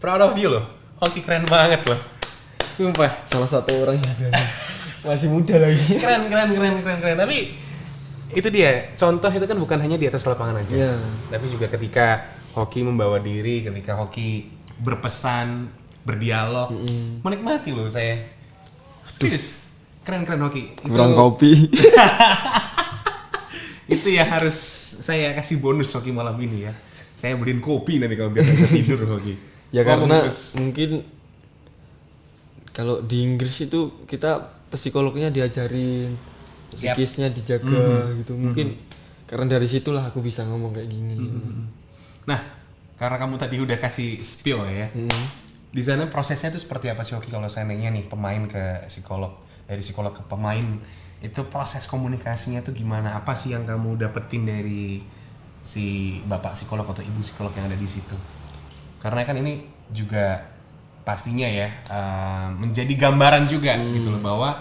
[0.01, 0.65] Proud of you loh.
[0.97, 2.01] Hoki keren banget loh.
[2.73, 3.13] Sumpah.
[3.29, 4.33] salah satu orang yang
[5.05, 7.17] masih muda lagi Keren keren keren keren keren.
[7.21, 7.53] Tapi
[8.33, 8.91] itu dia.
[8.95, 10.73] Contoh itu kan bukan hanya di atas lapangan aja.
[10.73, 10.93] Iya.
[11.29, 15.69] Tapi juga ketika hoki membawa diri, ketika hoki berpesan,
[16.03, 16.73] berdialog,
[17.21, 18.19] menikmati loh saya.
[19.05, 19.61] Serius.
[20.03, 20.75] Keren keren hoki.
[20.75, 21.53] Itu- kurang kopi
[23.93, 24.57] itu yang harus
[24.99, 26.73] saya kasih bonus hoki malam ini ya.
[27.15, 29.37] Saya beliin kopi nanti kalau biar bisa tidur hoki.
[29.71, 30.41] ya Ngomong karena terus.
[30.59, 30.91] mungkin
[32.73, 36.17] kalau di Inggris itu kita psikolognya diajarin
[36.73, 38.77] psikisnya dijaga gitu mungkin
[39.29, 41.17] karena dari situlah aku bisa ngomong kayak gini
[42.27, 42.41] Nah,
[42.99, 44.87] karena kamu tadi udah kasih spill ya.
[44.95, 45.25] Hmm.
[45.73, 49.33] Di sana prosesnya itu seperti apa sih Hoki kalau seandainya nih pemain ke psikolog,
[49.65, 50.63] dari psikolog ke pemain
[51.23, 53.17] itu proses komunikasinya tuh gimana?
[53.17, 55.01] Apa sih yang kamu dapetin dari
[55.63, 58.15] si bapak psikolog atau ibu psikolog yang ada di situ?
[59.01, 60.45] Karena kan ini juga
[61.03, 64.55] pastinya ya eh, menjadi gambaran juga gitu loh bahwa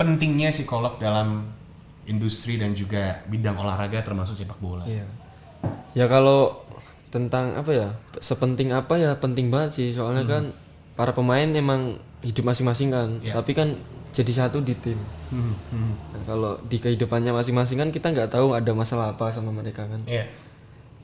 [0.00, 1.51] pentingnya psikolog dalam
[2.04, 4.82] industri dan juga bidang olahraga termasuk sepak bola.
[4.84, 5.06] Iya.
[5.94, 6.58] Ya kalau
[7.08, 7.88] tentang apa ya
[8.18, 10.48] sepenting apa ya penting banget sih soalnya kan
[10.92, 13.36] para pemain emang hidup masing-masing kan Iya.
[13.36, 13.76] tapi kan
[14.12, 14.96] jadi satu di tim
[15.28, 15.92] Hmm, hmm.
[16.12, 20.00] Nah, kalau di kehidupannya masing-masing kan kita nggak tahu ada masalah apa sama mereka kan
[20.08, 20.24] Iya.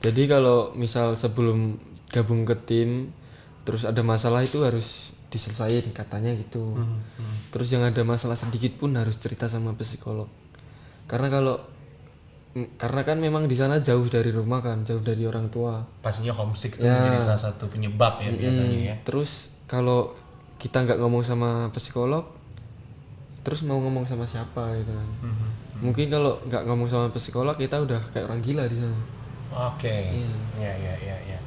[0.01, 1.77] jadi kalau misal sebelum
[2.09, 3.13] gabung ke tim
[3.61, 6.73] terus ada masalah itu harus diselesain katanya gitu
[7.49, 10.25] terus yang ada masalah sedikit pun harus cerita sama psikolog
[11.09, 11.55] karena kalau
[12.53, 16.31] mm, karena kan memang di sana jauh dari rumah kan jauh dari orang tua pastinya
[16.31, 16.95] homesick itu Ya.
[16.95, 18.93] menjadi salah satu penyebab ya biasanya ya.
[18.93, 19.31] Hmm, terus
[19.65, 20.13] kalau
[20.55, 22.29] kita nggak ngomong sama psikolog
[23.39, 25.49] terus mau ngomong sama siapa gitu kan Hmm,
[25.81, 28.99] mungkin kalau nggak ngomong sama psikolog kita udah kayak orang gila di sana
[29.49, 30.13] Oke.
[30.55, 31.39] Ya ya ya ya.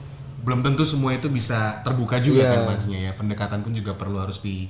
[0.42, 2.50] Belum tentu semua itu bisa terbuka juga Iya.
[2.52, 3.12] kan maksudnya ya.
[3.14, 4.66] Pendekatan pun juga perlu harus di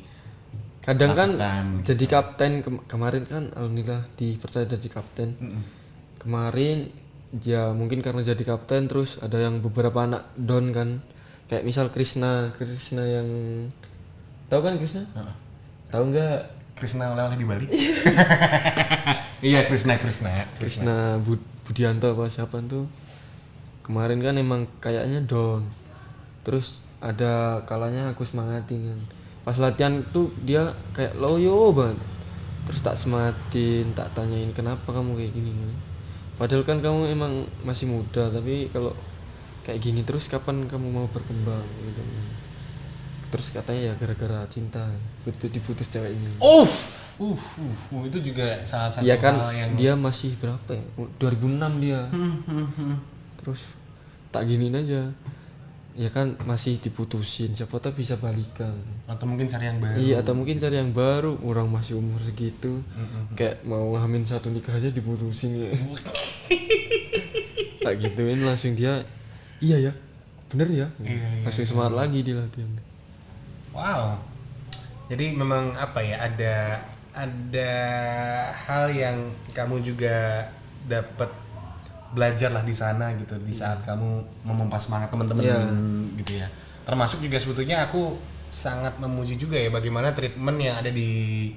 [0.83, 5.39] kadang kan Lakukan, jadi kapten kem- kemarin kan alhamdulillah dipercaya jadi kapten.
[6.19, 6.91] Kemarin
[7.41, 10.99] ya mungkin karena jadi kapten terus ada yang beberapa anak down kan.
[11.47, 13.29] Kayak misal Krishna Krishna yang
[14.49, 15.35] tahu kan Krishna Heeh.
[15.89, 16.39] tahu nggak?
[16.73, 17.67] Krisna oleh-oleh di Bali.
[19.55, 20.51] iya Krisna Krisna.
[20.59, 22.91] Krishna Bud- Budianto apa siapa tuh
[23.83, 25.63] kemarin kan emang kayaknya down.
[26.43, 29.01] Terus ada kalanya aku semangatin kan
[29.43, 31.99] pas latihan tuh dia kayak loyo banget.
[32.63, 35.51] Terus tak semangatin tak tanyain kenapa kamu kayak gini?
[36.39, 38.95] Padahal kan kamu emang masih muda tapi kalau
[39.67, 42.03] kayak gini terus kapan kamu mau berkembang gitu?
[43.33, 44.85] Terus katanya ya gara-gara cinta
[45.25, 46.37] betul diputus cewek ini.
[46.39, 49.35] Uff, uff, uff, uh, itu juga salah satu Iya kan?
[49.41, 50.85] hal yang dia masih berapa ya?
[51.19, 52.01] 2006 dia.
[52.13, 52.97] Hmm, hmm, hmm.
[53.43, 53.63] terus
[54.31, 55.11] tak giniin aja
[55.93, 58.73] ya kan masih diputusin siapa tahu bisa balikan.
[59.05, 59.97] Atau mungkin cari yang baru.
[60.01, 61.37] iya atau mungkin cari yang baru.
[61.45, 62.81] Orang masih umur segitu.
[63.37, 65.69] Kayak mau ngamin satu nikah aja diputusin.
[65.69, 65.71] Ya
[67.83, 69.03] tak gituin langsung dia
[69.59, 69.93] iya ya
[70.53, 70.89] bener ya.
[71.01, 72.71] Iya, iya, langsung semangat lagi di latihan.
[73.73, 74.21] Wow.
[75.09, 76.57] Jadi memang apa ya ada
[77.13, 77.73] ada
[78.69, 79.17] hal yang
[79.53, 80.49] kamu juga
[80.89, 81.42] dapat
[82.13, 84.09] belajar lah di sana gitu di saat kamu
[84.45, 85.59] memompa semangat teman-teman Iya.
[86.17, 86.47] gitu ya.
[86.83, 88.17] Termasuk juga sebetulnya aku
[88.49, 91.49] sangat memuji juga ya bagaimana treatment yang ada di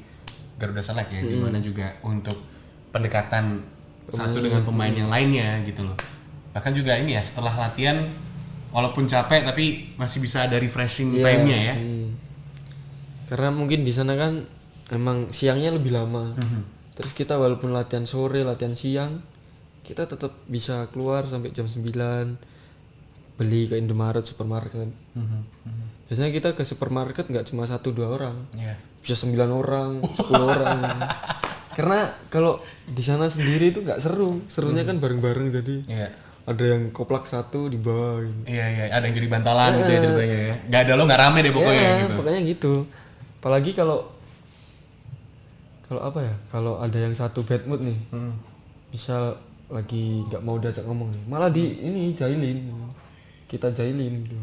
[0.55, 2.39] Garuda Select ya, gimana juga untuk
[2.89, 3.59] pendekatan
[4.07, 5.97] satu dengan pemain yang lainnya gitu loh.
[6.51, 7.99] Bahkan juga ini ya setelah latihan
[8.71, 11.75] walaupun capek tapi masih bisa ada refreshing Iya, time-nya ya.
[11.75, 12.07] hmm.
[13.25, 14.45] karena mungkin di sana kan
[14.87, 16.61] emang siangnya lebih lama Mhm.
[16.93, 19.17] terus kita walaupun latihan sore latihan siang
[19.85, 22.35] kita tetap bisa keluar sampai jam 9
[23.35, 25.41] beli ke Indomaret supermarket Mhm.
[26.05, 28.73] biasanya kita ke supermarket nggak cuma satu dua orang Iya.
[28.97, 30.79] bisa sembilan orang 10 orang
[31.71, 36.07] karena kalau di sana sendiri itu nggak seru serunya kan bareng-bareng jadi Iya.
[36.45, 38.41] ada yang koplak satu di bawah gitu.
[38.47, 40.55] Iya iya, ada yang jadi bantalan gitu ya ceritanya ya.
[40.67, 42.13] Gak ada lo nggak rame deh pokoknya Ya, gitu.
[42.15, 42.73] pokoknya gitu
[43.35, 43.97] apalagi kalau
[45.83, 48.33] kalau apa ya kalau ada yang satu bad mood nih Hmm.
[48.89, 49.37] bisa
[49.75, 52.63] lagi nggak mau diajak ngomong malah di ini jahilin
[53.45, 54.39] kita jahilin gitu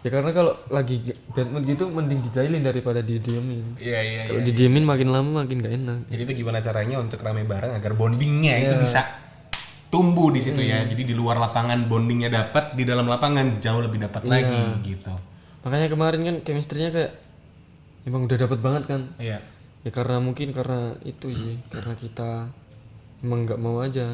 [0.00, 0.96] ya karena kalau lagi
[1.28, 5.74] bad mood gitu mending dijailin daripada didiemin Iya iya kalau didiemin makin lama makin gak
[5.74, 8.80] enak Jadi itu gimana caranya untuk rame bareng agar bondingnya itu Iya.
[8.80, 9.00] bisa
[9.90, 10.70] tumbuh di situ Hmm.
[10.70, 10.78] ya.
[10.86, 14.30] Jadi di luar lapangan bondingnya dapat, di dalam lapangan jauh lebih dapat Iya.
[14.30, 15.12] lagi gitu.
[15.60, 17.12] makanya kemarin kan chemistry-nya kayak
[18.06, 19.44] emang udah dapat banget kan Iya.
[19.82, 22.48] ya karena mungkin karena itu sih karena kita
[23.20, 24.08] emang nggak mau aja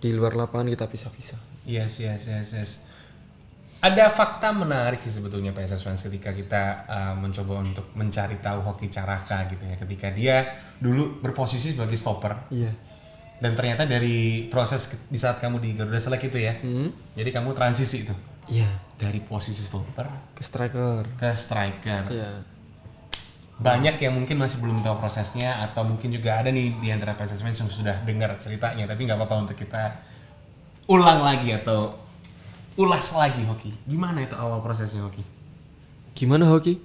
[0.00, 2.70] di luar lapangan kita pisah-pisah Yes, yes, yes, yes.
[3.80, 8.92] Ada fakta menarik sih sebetulnya PSS fans ketika kita uh, mencoba untuk mencari tahu Hoki
[8.92, 9.76] Caraka gitu ya.
[9.78, 10.36] Ketika dia
[10.76, 12.72] dulu berposisi sebagai stopper iya
[13.40, 16.60] dan ternyata dari proses di saat kamu di Garuda Select itu ya.
[16.60, 16.92] Hmm.
[17.16, 18.12] Jadi kamu transisi itu
[18.52, 18.68] iya
[19.00, 22.02] dari posisi stopper ke striker ke striker.
[22.12, 22.30] iya
[23.60, 27.36] banyak yang mungkin masih belum tahu prosesnya atau mungkin juga ada nih di antara fans
[27.36, 30.00] yang sudah dengar ceritanya tapi nggak apa-apa untuk kita
[30.88, 31.92] ulang lagi atau
[32.80, 33.68] ulas lagi hoki.
[33.84, 35.20] Gimana itu awal prosesnya hoki?
[36.16, 36.80] Gimana hoki?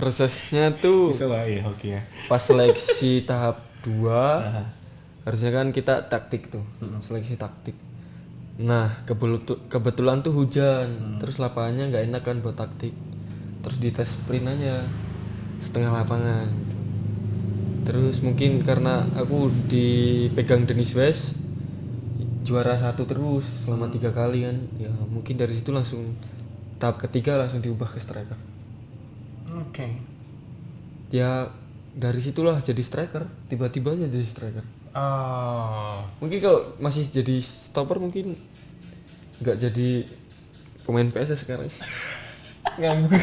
[0.00, 2.00] Prosesnya tuh lah ya hoki ya.
[2.32, 6.64] pas seleksi tahap 2 harusnya kan kita taktik tuh
[7.04, 7.76] seleksi taktik.
[8.56, 8.96] Nah
[9.68, 12.96] kebetulan tuh hujan terus lapangannya nggak enak kan buat taktik
[13.66, 14.86] terus dites sprint aja
[15.58, 16.46] setengah lapangan.
[16.46, 16.76] Gitu.
[17.86, 21.38] terus mungkin karena aku dipegang Denis West
[22.46, 24.54] juara satu terus selama tiga kali kan.
[24.78, 26.14] Ya mungkin dari situ langsung
[26.78, 28.38] tahap ketiga langsung diubah ke striker.
[29.66, 29.98] Oke.
[31.10, 31.50] Ya
[31.94, 34.66] dari situlah jadi striker tiba-tiba aja jadi striker.
[34.94, 36.06] Oh.
[36.22, 38.38] Mungkin kalau masih jadi stopper mungkin
[39.42, 40.06] nggak jadi
[40.86, 41.68] pemain PSS sekarang
[42.74, 43.22] nganggur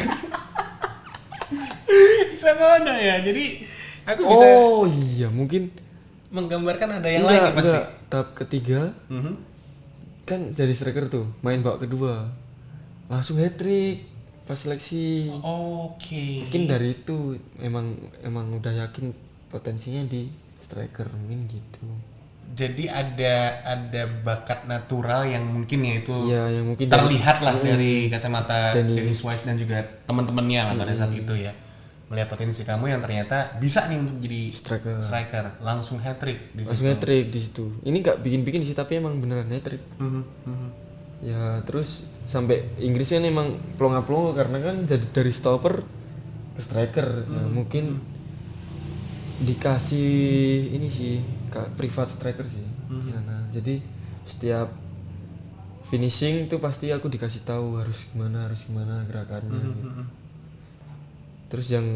[2.32, 3.44] bisa mana ya jadi
[4.04, 5.70] aku bisa oh iya mungkin
[6.28, 7.70] menggambarkan ada yang enggak, lain nih pasti.
[7.70, 7.86] enggak.
[8.08, 9.34] tahap ketiga Mhm.
[10.24, 12.32] kan jadi striker tuh main babak kedua.
[13.06, 14.08] Langsung hat trick
[14.44, 15.28] pas seleksi.
[15.38, 16.48] Oke.
[16.48, 19.12] Mungkin dari itu emang emang udah yakin
[19.48, 20.26] potensinya di
[20.58, 21.84] striker mungkin gitu
[22.54, 23.34] jadi ada
[23.66, 28.72] ada bakat natural yang mungkin ya itu Iya, yang mungkin dari- terlihat lah dari kacamata
[28.72, 28.94] Dennis.
[28.96, 31.50] Dennis Wise dan juga teman-temannya lah pada saat itu ya.
[32.04, 34.96] Melihat potensi kamu yang ternyata bisa nih untuk jadi striker.
[35.00, 35.44] striker.
[35.58, 37.64] Langsung hat trick di langsung hat trick di situ.
[37.80, 40.68] Ini nggak bikin-bikin sih tapi emang beneran hat trick Mhm, mhm.
[41.24, 45.82] ya terus sampai Inggrisnya emang pelongo-pelongo karena kan jadi dari stopper
[46.54, 47.24] ke striker.
[47.24, 47.98] Ya mungkin
[49.36, 50.12] dikasih
[50.70, 51.18] ini sih
[51.54, 53.78] ka- privat striker sih di sana jadi
[54.24, 54.68] setiap
[55.84, 59.86] finishing tuh pasti aku dikasih tahu harus gimana harus gimana gerakannya gitu.
[59.86, 60.04] Mhm.
[61.46, 61.86] terus yang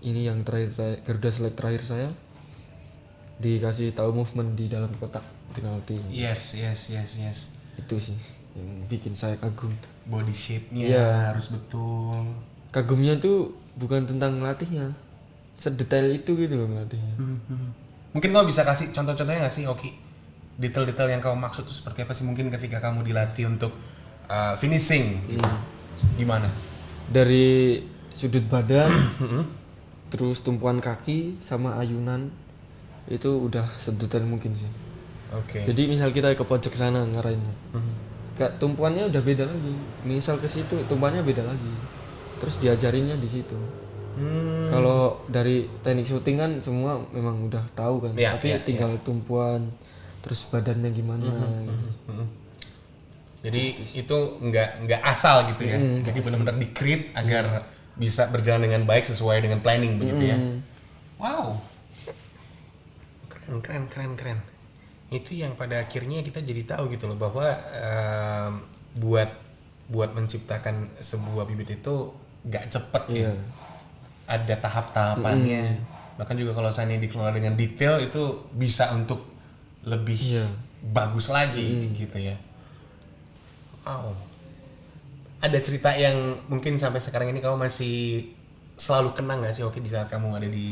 [0.00, 2.08] ini yang terakhir terakhir- Garuda Select terakhir saya
[3.38, 5.22] dikasih tahu movement di dalam kotak
[5.52, 7.38] penalti yes yes yes yes
[7.76, 8.18] itu sih
[8.52, 9.70] yang bikin saya kagum
[10.04, 11.06] body shape-nya Iya.
[11.30, 12.34] harus betul
[12.70, 14.90] kagumnya tuh bukan tentang ngelatihnya
[15.54, 17.68] sedetail itu gitu loh ngelatihnya Mhm.
[18.10, 19.90] Mungkin kamu bisa kasih contoh-contohnya nggak sih Oki?
[20.60, 23.72] Detail-detail yang kamu maksud tuh seperti apa sih mungkin ketika kamu dilatih untuk
[24.28, 25.24] uh, finishing?
[25.30, 25.50] Gitu.
[26.16, 26.48] gimana?
[27.10, 27.80] Dari
[28.16, 28.92] sudut badan
[30.12, 32.28] terus tumpuan kaki sama ayunan
[33.08, 34.68] itu udah sedetail mungkin sih.
[35.30, 35.62] Oke.
[35.62, 37.94] Jadi misal kita ke pojok sana ngarahinnya Mhm.
[38.40, 39.74] Kak, tumpuannya udah beda lagi.
[40.08, 41.72] Misal ke situ tumpuannya beda lagi.
[42.40, 43.79] Terus diajarinnya di situ
[44.10, 44.66] Hmm.
[44.68, 49.70] kalau dari teknik syuting kan semua memang udah tahu kan Iya, tapi iya, tinggal tumpuan
[50.20, 51.26] terus badannya gimana
[52.10, 52.26] Mhm.
[53.40, 53.62] Jadi
[53.96, 55.80] itu nggak nggak asal gitu ya.
[55.80, 57.64] Mm, Jadi benar-benar di create agar
[57.96, 60.36] bisa berjalan dengan baik sesuai dengan planning begitu ya.
[60.36, 60.56] Mm.
[61.16, 61.56] Wow.
[63.32, 64.38] Keren keren keren keren.
[65.08, 68.52] Itu yang pada akhirnya kita jadi tahu gitu loh bahwa em,
[69.00, 69.32] buat
[69.88, 72.12] buat menciptakan sebuah bibit itu
[72.44, 73.32] nggak cepet ya.
[74.30, 75.62] Ada tahap-tahapannya.
[76.14, 78.22] Bahkan juga kalau saya dikelola dengan detail itu
[78.54, 79.26] bisa untuk
[79.82, 80.46] lebih Iya.
[80.94, 82.38] bagus lagi gitu ya.
[83.82, 84.14] Wow.
[85.40, 86.14] Ada cerita yang
[86.46, 88.28] mungkin sampai sekarang ini kamu masih
[88.76, 90.68] selalu kenang gak sih Oke di saat kamu ada di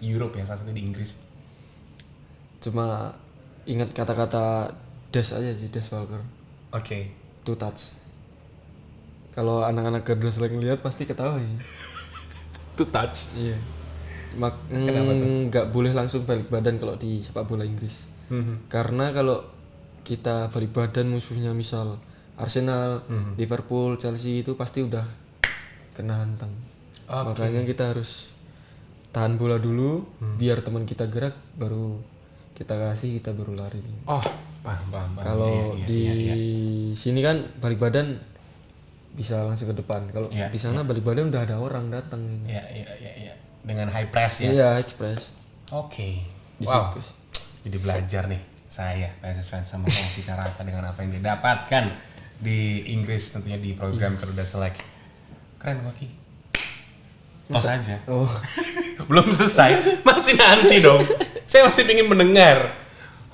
[0.00, 1.26] Europe ya saat itu di Inggris?
[2.60, 3.16] cuma
[3.64, 4.68] ingat kata-kata
[5.08, 6.20] Des aja sih Des Walker
[6.70, 7.08] Oke.
[7.40, 7.88] two touch
[9.30, 11.48] kalau anak-anak Garuda Select ngeliat pasti ketawa ya
[12.80, 13.28] To touch.
[13.36, 13.60] iya
[14.32, 15.28] Mak Kenapa tuh?
[15.46, 18.66] nggak boleh langsung balik badan kalau di sepak bola Inggris Mhm.
[18.66, 19.42] karena kalau
[20.02, 22.00] kita balik badan musuhnya misal
[22.34, 23.36] Arsenal, Mhm.
[23.36, 25.04] Liverpool, Chelsea itu pasti udah
[25.92, 26.48] kena hantam
[27.04, 27.36] Oke.
[27.36, 28.32] makanya kita harus
[29.10, 30.38] tahan bola dulu Hmm.
[30.38, 32.00] biar teman kita gerak baru
[32.54, 34.22] kita kasih kita baru lari Oh,
[34.62, 35.24] paham, paham, paham.
[35.26, 36.34] kalau Iya, iya, di iya, iya.
[36.94, 38.16] sini kan balik badan
[39.12, 42.62] bisa langsung ke depan kalau Iya, di sana balik badan udah ada orang datang Iya,
[42.70, 43.34] iya, iya, iya.
[43.60, 44.50] Dengan high press ya.
[44.50, 45.34] iya express
[45.70, 46.22] Oke.
[46.56, 46.92] Di Wow.
[46.92, 47.00] situ.
[47.62, 51.84] Jadi belajar nih saya PSS fans sama kamu bicarakan dengan apa yang didapatkan
[52.38, 54.78] di Inggris tentunya di program Garuda Select.
[55.58, 56.08] Keren Koki.
[57.46, 57.98] Tos aja.
[58.06, 58.30] oh
[59.10, 61.02] Belum selesai, masih nanti dong.
[61.44, 62.78] Saya masih ingin mendengar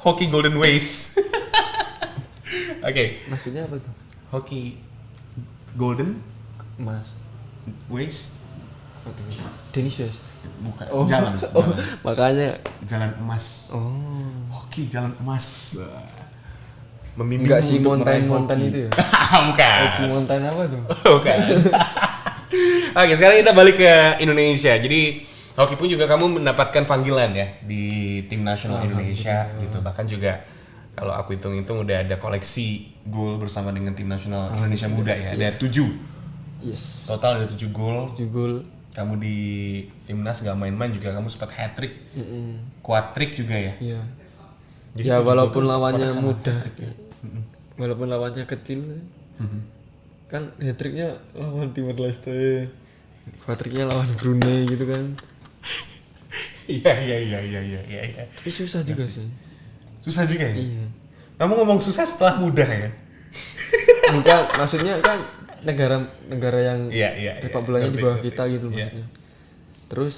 [0.00, 1.12] hoki Golden Ways.
[2.88, 3.92] Oke, maksudnya apa tuh
[4.30, 4.78] hoki
[5.76, 6.18] Golden?
[6.80, 7.12] Mas.
[7.92, 8.36] Ways
[9.06, 9.24] apa tuh?
[9.70, 10.18] Dennis West
[10.66, 11.06] bukan oh.
[11.06, 12.48] jalan, oh jalan, makanya.
[12.86, 13.70] Jalan emas.
[13.70, 13.94] oh.
[14.50, 15.78] Hoki jalan emas.
[17.16, 18.90] Membimbing enggak si untuk meraih mountain mountain itu ya?
[19.48, 19.78] Bukan.
[19.86, 20.82] Hoki mountain apa tuh?
[21.16, 21.38] Bukan.
[22.96, 24.72] Oke, sekarang kita balik ke Indonesia.
[24.76, 25.00] Jadi
[25.56, 29.80] hoki pun juga kamu mendapatkan panggilan ya di tim nasional Indonesia gitu.
[29.80, 30.44] Bahkan juga
[30.96, 32.66] kalau aku hitung-hitung udah ada koleksi
[33.04, 35.30] gol bersama dengan tim nasional Indonesia muda ya.
[35.32, 35.86] Ada tujuh.
[36.64, 38.08] yes Total ada tujuh gol.
[38.10, 39.36] jugul Kamu di
[40.02, 42.80] timnas nggak main-main juga kamu sempat hat trick, Mm-mm.
[42.80, 43.76] quad trick juga ya.
[43.76, 44.00] iya
[44.96, 46.90] Jadi ya tujuh walaupun gol lawannya muda ya.
[47.76, 48.80] walaupun lawannya kecil
[49.36, 49.60] Mhm.
[50.26, 52.72] kan hat-tricknya lawan Timor Leste
[53.44, 55.12] hat-tricknya lawan Brunei gitu kan
[56.66, 58.00] Iya iya iya iya iya iya.
[58.10, 58.24] iya.
[58.26, 59.22] tapi susah juga sih
[60.06, 60.54] Susah juga ya.
[60.54, 60.86] iya
[61.36, 62.90] Kamu ngomong susah setelah mudah ya?
[64.14, 65.18] enggak maksudnya kan
[65.60, 67.32] negara negara yang Iya iya.
[67.42, 67.66] sepak iya.
[67.66, 68.86] bolanya di bawah kita gitu Iya.
[68.86, 69.06] maksudnya
[69.86, 70.14] terus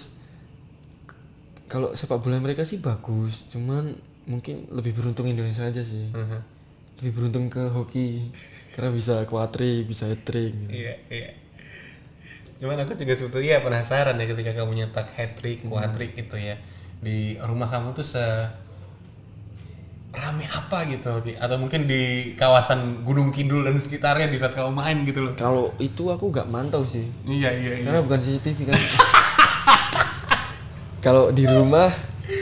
[1.64, 3.92] kalau sepak bola mereka sih bagus cuman
[4.24, 6.40] mungkin lebih beruntung Indonesia aja sih Mhm.
[7.00, 8.28] lebih beruntung ke hoki
[8.72, 10.72] karena bisa kuatri bisa hat trick gitu.
[10.74, 11.30] Iya iya.
[12.58, 16.58] Cuman aku juga sebetulnya penasaran ya ketika kamu nyetak hat trick, quad trick gitu ya
[16.98, 18.18] di rumah kamu tuh se
[20.08, 25.04] rame apa gitu atau mungkin di kawasan Gunung Kidul dan sekitarnya di saat kamu main
[25.04, 25.32] gitu loh.
[25.34, 27.84] kalau itu aku nggak mantau sih Iya iya iya.
[27.84, 28.74] karena bukan CCTV kan
[31.04, 31.92] kalau di rumah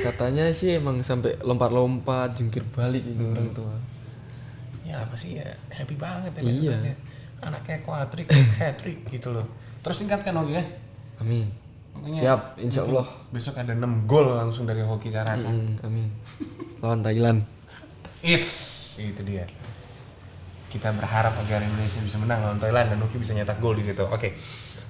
[0.03, 3.75] katanya sih emang sampai lompat-lompat jungkir balik itu orang tua
[4.83, 6.71] Ya apa sih ya happy banget ya Iya.
[6.73, 6.97] maksudnya.
[7.43, 9.43] Anaknya quad trick, hat trick gitu loh.
[9.83, 10.65] Terus singkatkan Oki ya.
[11.19, 11.51] amin
[11.91, 15.43] Pokoknya siap insya Allah Besok ada 6 gol langsung dari hoki Caraka.
[15.43, 16.09] Mm, amin
[16.79, 17.41] lawan Thailand
[18.27, 18.53] It's
[18.99, 19.47] itu dia.
[20.67, 24.03] Kita berharap agar Indonesia bisa menang lawan Thailand dan Hoki bisa nyetak gol di situ.
[24.03, 24.35] Oke.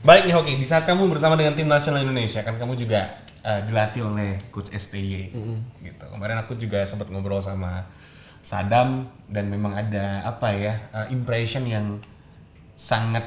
[0.01, 3.13] Baik nih Hoki, di saat kamu bersama dengan tim nasional Indonesia kan kamu juga
[3.45, 5.37] eh, dilatih oleh coach STY.
[5.85, 6.05] Gitu.
[6.17, 7.85] Kemarin aku juga sempat ngobrol sama
[8.41, 12.01] Sadam dan memang ada apa ya eh, impression yang
[12.73, 13.27] sangat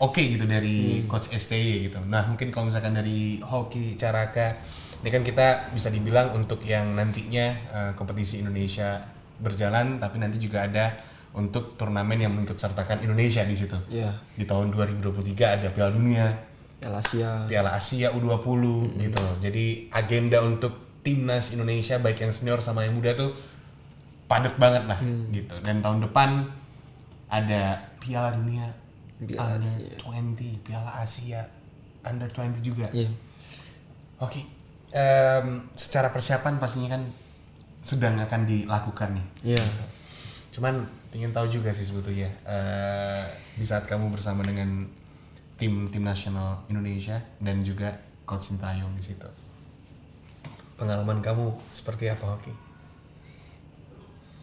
[0.00, 2.00] oke gitu dari coach STY gitu.
[2.08, 4.56] Nah mungkin kalau misalkan dari Hoki Caraka
[5.02, 9.02] ini kan kita bisa dibilang untuk yang nantinya eh, kompetisi Indonesia
[9.40, 10.92] berjalan tapi nanti juga ada
[11.32, 13.78] untuk turnamen yang mengikut sertakan Indonesia di situ.
[13.88, 16.28] Iya Di tahun 2023 ada Piala Dunia,
[16.76, 18.62] Piala Asia Piala Asia U20
[19.00, 19.36] gitu loh.
[19.40, 23.32] Jadi agenda untuk timnas Indonesia baik yang senior sama yang muda tuh
[24.28, 25.00] padat banget lah
[25.32, 25.56] gitu.
[25.64, 26.52] Dan tahun depan
[27.32, 28.68] ada Piala Dunia
[29.24, 29.96] Piala Under Asia.
[30.04, 31.40] 20, Piala Asia
[32.04, 32.86] Under 20 juga.
[32.92, 33.08] iya
[34.22, 34.42] Oke.
[34.92, 37.02] Em, secara persiapan pastinya kan
[37.82, 39.26] sedang akan dilakukan nih.
[39.58, 39.64] iya
[40.54, 43.26] Cuman ingin tahu juga sih sebetulnya eh,
[43.58, 44.86] di saat kamu bersama dengan
[45.58, 47.92] tim tim nasional Indonesia dan juga
[48.24, 49.28] coach Sintayong di situ.
[50.78, 52.72] Pengalaman kamu seperti apa, Oke?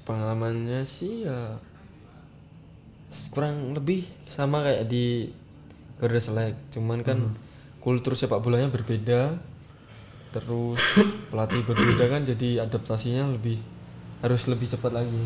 [0.09, 1.61] pengalamannya sih ya
[3.29, 5.29] kurang lebih sama kayak di
[6.01, 7.37] Garuda Select cuman kan
[7.77, 9.37] kultur sepak bolanya berbeda
[10.29, 10.81] terus
[11.33, 13.57] pelatih berbeda kan jadi adaptasinya lebih
[14.19, 15.23] harus lebih cepat lagi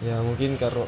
[0.00, 0.86] ya mungkin kalau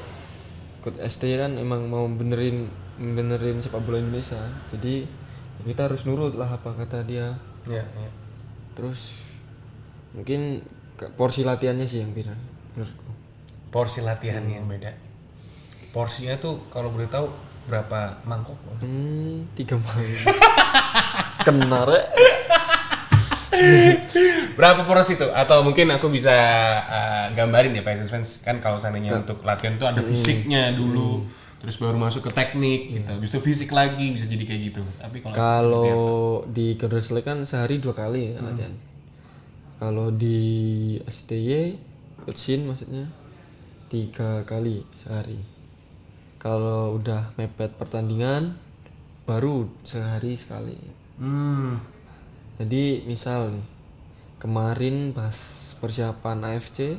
[0.80, 4.38] coach ST kan emang mau benerin benerin sepak bola Indonesia
[4.72, 5.04] jadi
[5.62, 8.10] kita harus nurut lah apa kata dia Ya, ya.
[8.74, 9.22] terus
[10.10, 10.66] mungkin
[11.14, 12.34] porsi latihannya sih yang beda
[12.74, 13.12] menurutku
[13.72, 14.92] Porsi latihannya yang beda.
[15.96, 17.24] Porsinya tuh kalau boleh tahu
[17.72, 18.52] berapa mangkok?
[18.84, 20.04] Hmm, tiga malam.
[21.48, 22.04] Kena rek.
[24.58, 25.26] Berapa porsi itu?
[25.32, 26.34] Atau mungkin aku bisa
[26.84, 31.24] uh, gambarin ya PSS fans kan kalau seandainya untuk latihan tuh ada fisiknya dulu,
[31.62, 33.10] terus baru masuk ke teknik gitu.
[33.10, 34.82] Habis itu fisik lagi bisa jadi kayak gitu.
[35.00, 35.88] Tapi kalau Kalau
[36.50, 38.74] di Select kan sehari dua kali ya latihan.
[39.82, 41.74] Kalau di STY,
[42.22, 43.10] Coachin maksudnya
[43.90, 45.42] tiga kali sehari.
[46.38, 48.54] Kalau udah mepet pertandingan,
[49.26, 50.78] baru sehari sekali.
[51.18, 51.91] hmm,
[52.62, 53.66] Jadi misal nih,
[54.38, 55.34] kemarin pas
[55.82, 56.94] persiapan AFC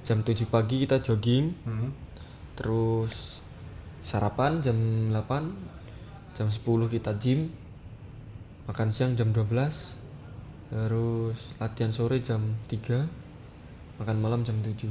[0.00, 1.92] jam 7 pagi kita jogging Hmm.
[2.56, 3.44] terus
[4.00, 4.76] sarapan jam
[5.12, 5.52] 8
[6.32, 7.52] jam 10 kita gym
[8.64, 10.00] makan siang jam 12
[10.68, 12.40] terus latihan sore jam
[12.72, 13.04] 3
[14.00, 14.88] makan malam jam 7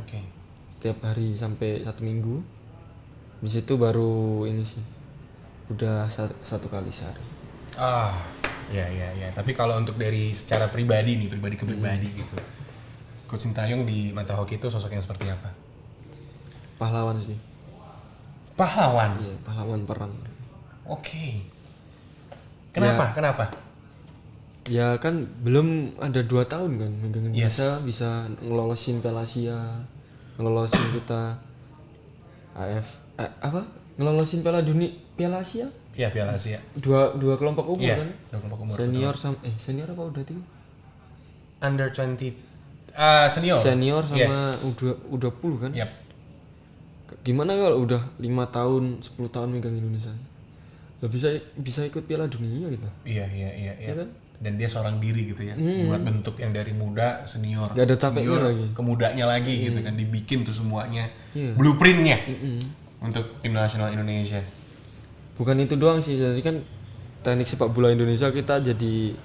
[0.00, 0.24] Oke.
[0.80, 2.40] setiap hari sampai satu minggu
[3.44, 4.80] di situ baru ini sih
[5.68, 7.20] udah satu, satu kali sehari
[7.76, 8.16] Ah,
[8.70, 9.28] ya ya ya.
[9.32, 12.36] Tapi kalau untuk dari secara pribadi nih, pribadi ke pribadi gitu.
[13.26, 15.50] Coach Sintayong di mata hoki itu sosok yang seperti apa?
[16.74, 17.38] pahlawan sih
[18.58, 19.14] Pahlawan.
[19.22, 20.10] iya pahlawan perang
[20.84, 21.40] Oke.
[22.74, 23.14] Kenapa?
[23.14, 23.46] Kenapa?
[24.64, 27.60] ya kan belum ada dua tahun kan megang Yes.
[27.60, 28.08] Indonesia bisa
[28.40, 29.60] ngelolosin Piala Asia
[30.34, 31.36] ngelolosin kita
[32.56, 32.86] AF
[33.20, 33.60] eh, apa
[34.00, 36.58] ngelolosin Piala Dunia Piala Asia Iya Piala Asia.
[36.74, 37.96] dua dua kelompok umur Iya.
[37.96, 38.74] kan Dua kelompok umur.
[38.74, 40.42] senior sama eh senior apa udah tuh
[41.60, 42.34] Under 20
[42.92, 43.58] ah senior.
[43.58, 44.62] senior sama Yes.
[44.64, 45.90] udah udah puluh kan Yap.
[47.20, 50.12] gimana kalau udah lima tahun 10 tahun megang Indonesia
[50.96, 53.88] Lah bisa bisa ikut Piala Dunia gitu Iya iya iya iya.
[53.88, 54.08] Iya kan?
[54.34, 55.54] Dan dia seorang diri gitu ya.
[55.56, 57.70] Buat bentuk yang dari muda senior.
[57.70, 58.66] Gak ada capeknya senior, lagi.
[58.72, 61.06] Kemudanya lagi gitu kan dibikin tuh semuanya.
[61.32, 61.54] Iya.
[61.54, 62.58] Blueprintnya Mm-mm.
[63.00, 64.42] untuk tim nasional Indonesia.
[65.34, 66.62] Bukan itu doang sih jadi kan
[67.24, 69.16] teknik sepak bola Indonesia kita jadi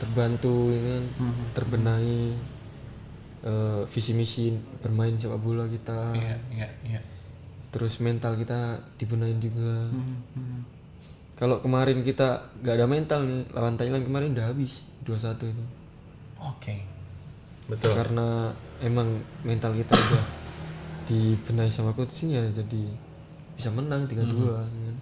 [0.00, 1.04] terbantu ini kan,
[1.52, 2.20] terbenahi
[3.44, 7.00] eh, visi misi bermain sepak bola kita Iya iya iya.
[7.68, 9.88] terus mental kita dibenahin juga
[11.36, 15.64] kalau kemarin kita nggak ada mental nih lawan Thailand kemarin udah habis 2-1 itu
[16.40, 16.76] Oke.
[17.68, 17.92] Betul.
[17.94, 18.50] karena
[18.80, 20.24] emang mental kita udah
[21.06, 22.82] dibenahi sama coach ya jadi
[23.54, 24.96] bisa menang 3-2 kan.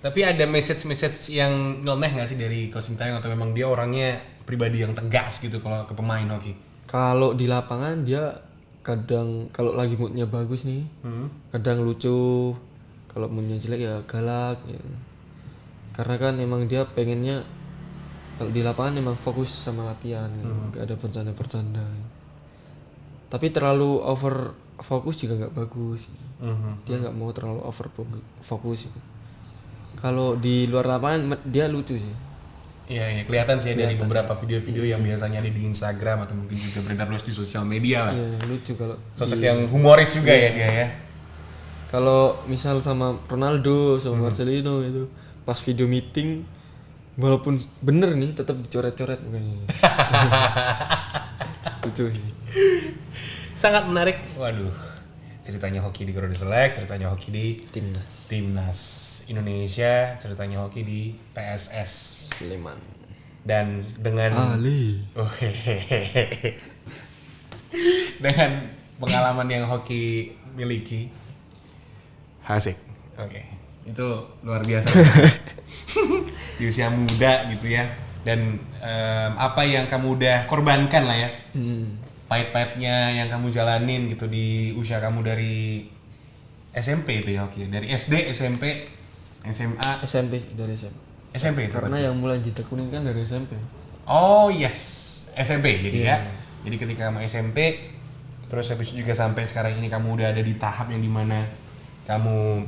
[0.00, 4.80] Tapi ada message-message yang nyeleneh nggak sih dari Coach Sintayong atau memang dia orangnya pribadi
[4.80, 6.56] yang tegas gitu kalau ke pemain hoki?
[6.84, 8.34] kalau di lapangan dia
[8.80, 11.30] kadang kalau lagi moodnya bagus nih Hmm.
[11.50, 12.50] kadang lucu
[13.06, 14.80] kalau moodnya jelek ya galak ya.
[15.92, 17.46] karena kan emang dia pengennya
[18.34, 20.50] kalau di lapangan emang fokus sama latihan gitu.
[20.50, 21.86] nggak ada bercanda-bercanda
[23.28, 26.88] tapi terlalu over fokus juga nggak bagus Mhm.
[26.88, 28.98] dia nggak mau terlalu over foku- fokus gitu.
[30.00, 32.16] Kalau di luar lapangan dia lucu sih
[32.90, 36.58] Iya, iya kelihatan sih ya dari beberapa video-video yang biasanya ada di Instagram atau mungkin
[36.58, 38.18] juga beredar luas di sosial media lah.
[38.18, 40.86] Iya, lucu kalau Sosok yang humoris juga ya dia ya.
[41.94, 45.06] kalau misal sama Ronaldo sama Marcelino itu
[45.46, 46.42] pas video meeting
[47.14, 49.54] walaupun bener nih tetap dicoret-coret mukanya
[51.86, 52.26] lucu sih
[53.54, 54.18] Sangat menarik.
[54.34, 54.72] Waduh.
[55.46, 58.80] Ceritanya hoki di Garuda Select, ceritanya hoki di timnas Timnas
[59.30, 61.00] Indonesia, ceritanya hoki di
[61.32, 61.92] PSS.
[62.40, 62.78] Sleman
[63.46, 65.00] Dan dengan Ali
[68.24, 68.50] dengan
[69.00, 71.08] pengalaman yang hoki miliki
[72.50, 72.74] Hasik.
[73.14, 73.46] Oke.
[73.86, 74.90] Itu luar biasa.
[76.58, 77.86] Di usia muda gitu ya.
[78.26, 81.30] Dan em, apa yang kamu udah korbankan lah ya.
[81.54, 82.02] hmm.
[82.26, 85.82] Pahit-pahitnya yang kamu jalanin gitu di usia kamu dari
[86.70, 87.58] SMP itu ya oke.
[87.70, 88.86] Dari SD, SMP,
[89.42, 90.96] SMA, SMP dari SMP
[91.30, 91.74] SMP itu.
[91.74, 93.54] karena yang mulai jita kuning kan dari SMP
[94.04, 94.76] Oh yes,
[95.32, 96.08] SMP jadi Iya.
[96.10, 96.16] ya.
[96.60, 97.78] Jadi ketika kamu SMP,
[98.44, 101.46] terus habis itu juga sampai sekarang ini kamu udah ada di tahap yang di mana
[102.04, 102.66] kamu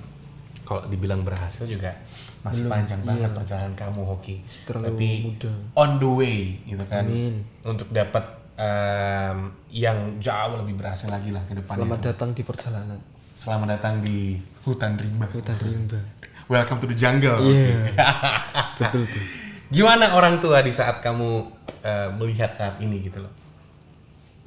[0.63, 1.93] kalau dibilang berhasil juga
[2.41, 4.39] masih panjang banget perjalanan kamu hoki.
[4.39, 4.63] iya.
[4.65, 5.53] Terlalu Tapi muda.
[5.75, 7.43] on the way gitu kan, Amin.
[7.63, 8.23] untuk dapat
[8.55, 11.83] em, yang jauh lebih berhasil lagi lah ke depannya.
[11.83, 12.99] selamat datang di perjalanan
[13.35, 15.27] Selamat datang di hutan rimba.
[15.29, 15.99] hutan rimba
[16.47, 17.39] Welcome to the jungle.
[17.45, 17.93] iya
[18.81, 19.25] betul tuh
[19.73, 21.49] Gimana orang tua di saat kamu
[21.81, 23.33] eh, melihat saat ini gitu loh?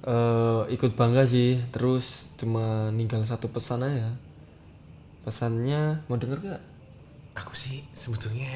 [0.06, 4.14] Eh, ikut bangga sih terus cuma ninggal satu pesan aja
[5.24, 6.62] pesannya mau denger gak
[7.36, 8.48] Aku sih sebetulnya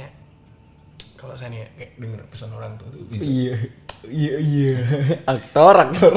[1.17, 3.57] kalau saya nih kayak denger pesan orang tua tuh bisa iya
[4.07, 4.75] iya iya
[5.25, 6.13] aktor aktor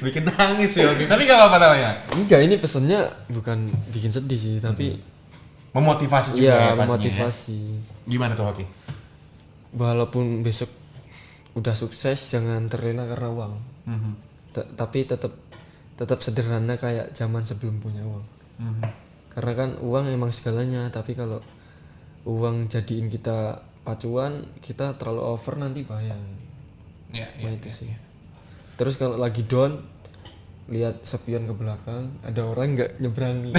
[0.00, 0.88] bikin nangis ya.
[0.90, 1.90] Tapi gak apa-apa namanya.
[2.16, 4.96] enggak ini pesannya bukan bikin sedih sih tapi
[5.70, 6.90] Memotivasi juga ya iya pastinya.
[6.92, 8.08] motivasi Ya.
[8.08, 8.66] Gimana tuh Hoki?
[9.70, 10.66] walaupun besok
[11.52, 13.54] udah sukses jangan terlena karena uang
[13.84, 14.12] Mhm.
[14.50, 15.30] T- tapi tetap
[15.94, 18.24] tetap sederhana kayak zaman sebelum punya uang
[18.56, 18.82] Mhm.
[19.30, 21.38] karena kan uang emang segalanya tapi kalau
[22.24, 26.18] uang jadiin kita pacuan kita terlalu over nanti bahaya
[27.10, 27.86] Ya, Nah, ya, itu ya, sih.
[27.88, 27.98] ya.
[28.76, 29.78] terus kalau lagi down
[30.70, 33.50] lihat sepion ke belakang ada orang nggak nyeberangi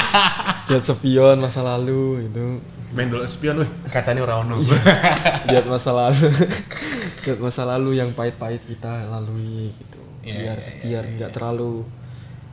[0.70, 2.62] lihat sepion masa lalu itu
[2.94, 3.66] Main dulu spion weh.
[3.90, 4.62] Kacanya orang ono.
[5.50, 6.30] lihat masa lalu
[7.26, 11.82] lihat masa lalu yang pahit-pahit kita lalui gitu Iya, biar iya, iya, biar nggak terlalu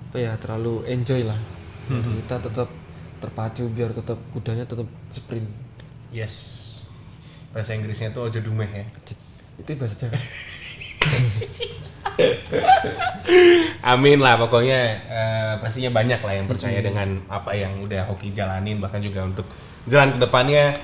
[0.09, 1.37] apa ya terlalu enjoy lah
[1.81, 2.23] Hmm.
[2.23, 2.69] kita tetap
[3.17, 5.45] terpacu biar tetap kudanya tetap sprint
[6.09, 6.33] Yes.
[7.51, 8.85] Bahasa Inggrisnya tuh ojo dumeh ya.
[9.57, 10.17] itu bahasa Jawa
[13.81, 18.77] Amin lah pokoknya eh, pastinya banyak lah yang percaya dengan apa yang udah hoki jalanin
[18.77, 19.45] bahkan juga untuk
[19.89, 20.77] jalan ke depannya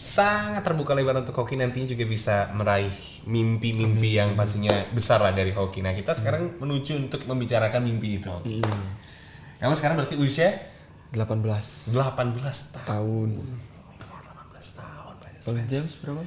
[0.00, 2.90] sangat terbuka lebar untuk hoki nantinya juga bisa meraih
[3.28, 5.84] mimpi-mimpi yang pastinya besar lah dari hoki.
[5.84, 8.26] Nah kita sekarang menuju untuk membicarakan mimpi itu.
[8.32, 8.64] Hoki.
[9.60, 10.56] Kamu sekarang berarti usia
[11.12, 12.32] 18 18 tahun.
[12.88, 15.14] tahun 18 tahun.
[15.44, 16.22] Kalau James berapa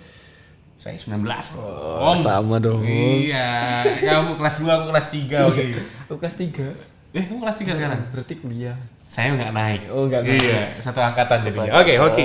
[0.84, 1.16] Saya 19.
[1.56, 2.18] Oh, Om.
[2.20, 2.84] sama dong.
[2.84, 5.48] Iya, kamu kelas 2, aku kelas 3.
[5.48, 5.66] Oke.
[6.04, 6.68] aku kelas 3
[7.16, 8.02] Eh, kamu kelas 3 sekarang?
[8.12, 8.76] berarti kuliah
[9.08, 9.82] Saya nggak naik.
[9.96, 10.44] Oh, nggak naik.
[10.44, 11.72] Iya, satu angkatan jadinya.
[11.72, 12.24] Satu Oke, hoki.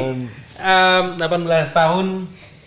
[0.58, 2.06] Em, 18 tahun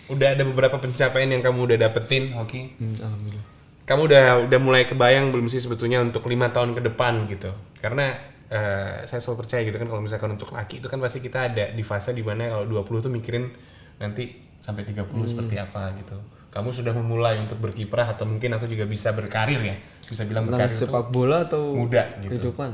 [0.08, 2.72] udah ada beberapa pencapaian yang kamu udah dapetin, hoki.
[2.72, 3.44] hmm, alhamdulillah
[3.84, 7.52] Kamu udah udah mulai kebayang belum sih sebetulnya untuk lima tahun ke depan gitu.
[7.84, 8.16] Karena
[8.48, 11.68] eh, saya selalu percaya gitu kan kalau misalkan untuk laki itu kan pasti kita ada
[11.68, 13.50] di fase di mana kalau 20 tuh mikirin
[13.98, 15.26] nanti sampai 30 Hmm.
[15.26, 16.14] seperti apa gitu.
[16.48, 19.74] Kamu sudah memulai untuk berkiprah atau mungkin aku juga bisa berkarir ya.
[20.04, 22.30] Bisa bilang tentang berkarir itu sepak bola atau muda gitu.
[22.30, 22.70] kehidupan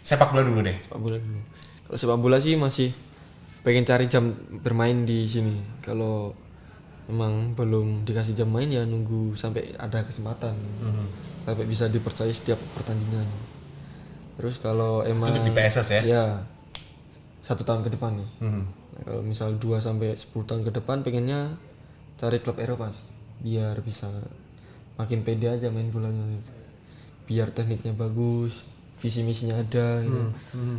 [0.00, 0.76] Sepak bola dulu deh.
[0.80, 1.40] sepak bola dulu
[1.84, 2.88] kalau sepak bola sih masih
[3.60, 6.32] pengen cari jam bermain di sini kalau
[7.04, 11.06] memang belum dikasih jam main ya nunggu sampai ada kesempatan Mhm.
[11.42, 13.24] sampai bisa dipercaya setiap pertandingan
[14.34, 16.00] terus kalau emang Itu di PSS ya?
[16.02, 16.24] ya
[17.40, 18.62] satu tahun ke depan nih Mhm.
[19.04, 21.52] Kalau misal 2 sampai 10 tahun ke depan pengennya
[22.16, 23.04] cari klub Eropa sih
[23.44, 24.08] biar bisa
[24.96, 26.52] makin pede aja main bolanya gitu.
[27.28, 28.64] biar tekniknya bagus
[28.96, 30.22] visi misinya ada gitu.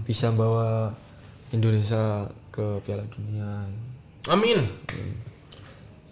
[0.08, 0.96] bisa bawa
[1.54, 3.68] Indonesia ke Piala Dunia
[4.26, 4.66] Amin.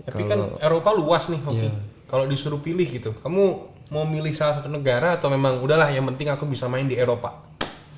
[0.05, 1.65] Tapi kan Eropa luas nih hoki.
[1.65, 1.73] Iya.
[2.05, 3.43] Kalau disuruh pilih gitu, kamu
[3.89, 7.41] mau milih salah satu negara atau memang udahlah yang penting aku bisa main di Eropa.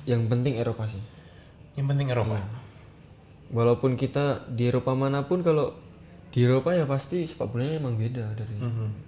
[0.06, 1.02] yang penting Eropa sih
[1.74, 2.38] Yang penting Eropa.
[3.48, 5.70] Walaupun kita di Eropa mana pun kalau
[6.30, 8.56] di Eropa ya pasti sepak bolanya emang beda dari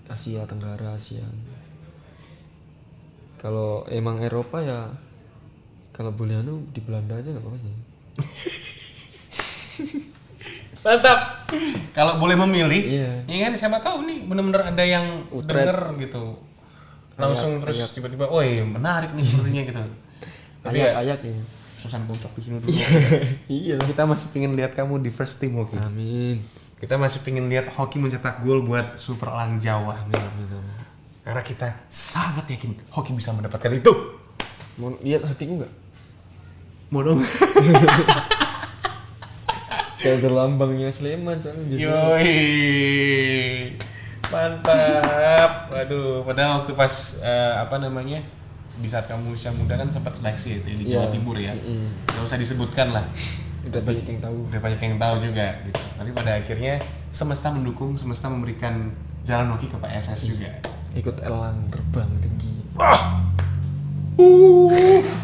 [0.07, 1.35] Asia Tenggara ASEAN
[3.37, 4.89] kalau emang Eropa ya
[5.91, 7.75] kalau boleh anu di Belanda aja nggak apa-apa sih
[10.79, 11.19] Mantap.
[11.91, 13.11] Kalau boleh memilih, Iya.
[13.27, 15.67] ya kan siapa tahu nih bener-bener ada yang Utrecht.
[15.67, 16.25] denger gitu.
[17.19, 19.83] Langsung terus tiba-tiba, "Woi, menarik nih sebenarnya gitu."
[20.63, 21.43] Tapi ya, ayak ayak ya
[21.79, 22.75] Susan kocok di sini dulu.
[23.47, 25.79] iya lah Kita masih pengen lihat kamu di first team hoki.
[25.79, 26.43] amin
[26.83, 29.95] Kita masih pengen lihat hoki mencetak gol buat Super Elang Jawa.
[30.03, 30.77] amin amin, amin.
[31.23, 33.95] Karena kita sangat yakin hoki bisa mendapatkan itu.
[34.79, 35.73] mau lihat hatiku nggak
[36.89, 37.21] Mau dong.
[39.99, 42.39] kayak berlambangnya Sleman soalnya gitu Yoi.
[44.31, 45.69] Mantap.
[45.75, 48.23] Waduh, padahal waktu pas eh, apa namanya?
[48.79, 50.91] Di saat kamu usia muda kan sempat seleksi itu ya, di Iya.
[50.97, 51.53] Jawa Timur ya.
[51.53, 52.07] Mm-mm.
[52.07, 53.05] Gak usah disebutkan lah.
[53.61, 55.79] udah banyak yang tahu Udah banyak yang tahu juga gitu.
[55.93, 56.75] Tapi pada akhirnya
[57.09, 58.91] semesta mendukung, semesta memberikan
[59.23, 60.51] jalan hoki ke PSS juga.
[60.91, 62.49] ikut elang terbang tinggi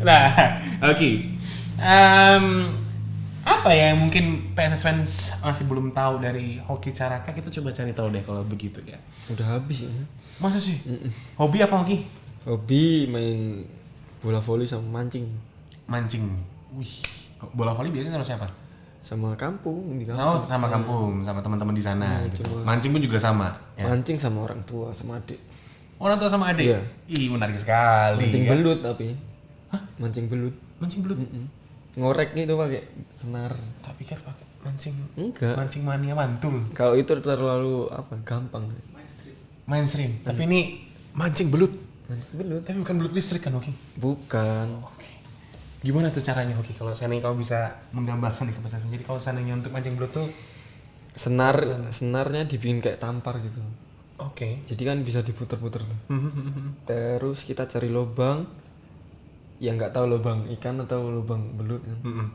[0.00, 0.24] Nah,
[0.84, 1.10] oke.
[1.76, 2.44] Em,
[3.42, 7.92] apa ya yang mungkin PSS fans masih belum tahu dari hoki Caraka kita coba cari
[7.92, 8.96] tahu deh kalau begitu ya.
[9.28, 9.88] udah habis ya
[10.36, 10.76] Masa sih?
[11.34, 12.04] Hobi apa hoki?
[12.46, 13.66] hobi main
[14.20, 15.26] bola voli sama mancing
[15.84, 16.22] Mancing.
[16.72, 17.02] Wih,
[17.52, 18.48] bola voli biasanya sama siapa?
[18.98, 22.18] sama kampung di Oh, kampung sama kampung, sama teman-teman di sana.
[22.20, 22.42] Iya, gitu.
[22.42, 23.54] cuma- Mancing pun juga sama.
[23.74, 23.86] Ya.
[23.86, 25.38] mancing sama orang tua sama adik
[25.96, 26.66] Orang tua sama adik.
[26.68, 26.80] Iya.
[27.08, 28.18] Ih, menarik sekali.
[28.20, 28.50] mancing ya.
[28.52, 29.14] belut tapi
[29.96, 31.18] mancing belut Mancing belut.
[31.18, 31.46] Mm-mm.
[31.96, 32.82] ngorek gitu pakai
[33.14, 34.94] senar Tak pikir pakai mancing.
[35.16, 36.58] enggak Mancing mania mantul.
[36.72, 38.66] kalau itu terlalu apa gampang
[39.66, 40.22] Mainstream.
[40.22, 40.60] Tapi ini
[41.12, 41.72] mancing belut.
[42.06, 43.70] mancing belut Tapi bukan belut listrik kan, Oki?
[43.98, 45.10] bukan Oke.
[45.82, 46.74] Gimana tuh caranya, Oki?
[46.74, 48.86] Kalau seandainya kamu bisa menggambarkan nih ke pesan.
[48.88, 50.26] Jadi kalau seandainya untuk mancing belut tuh,
[51.16, 51.56] senar
[51.90, 53.56] senarnya dibikin kayak tampar gitu
[54.20, 54.68] oke.
[54.68, 58.44] jadi kan bisa diputer-puter tuh Hmm, terus kita cari lubang
[59.56, 61.98] ya nggak tahu lubang ikan atau lubang belut kan.
[62.04, 62.28] Mm-mm.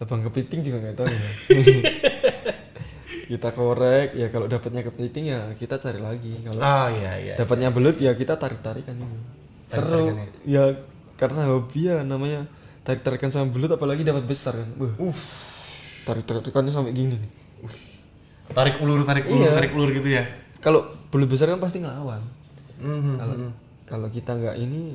[0.00, 1.20] lubang kepiting juga nggak tahu ya
[3.34, 7.34] kita korek ya kalau dapatnya kepiting ya kita cari lagi kalau Oh iya iya.
[7.34, 9.18] dapatnya belut ya kita tarik tarikan itu
[9.66, 10.14] seru
[10.44, 10.70] ya
[11.14, 12.46] karena hobi ya namanya
[12.80, 15.20] tarik tarikan sama belut apalagi dapat besar kan Wah, Uff.
[16.04, 17.32] tarik tarikannya sampai gini nih
[18.44, 19.56] Tarik ulur, tarik ulur, Iya.
[19.56, 20.20] tarik ulur gitu ya.
[20.60, 22.20] kalau belut besar kan pasti ngelawan
[22.76, 23.14] Mhm.
[23.16, 23.34] kalau
[23.84, 24.94] kalau kita nggak ini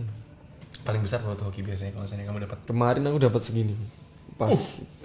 [0.79, 2.57] Paling besar kalau tuh hoki biasanya kalau seandainya kamu dapat.
[2.63, 3.75] kemarin aku dapat segini
[4.35, 4.55] pas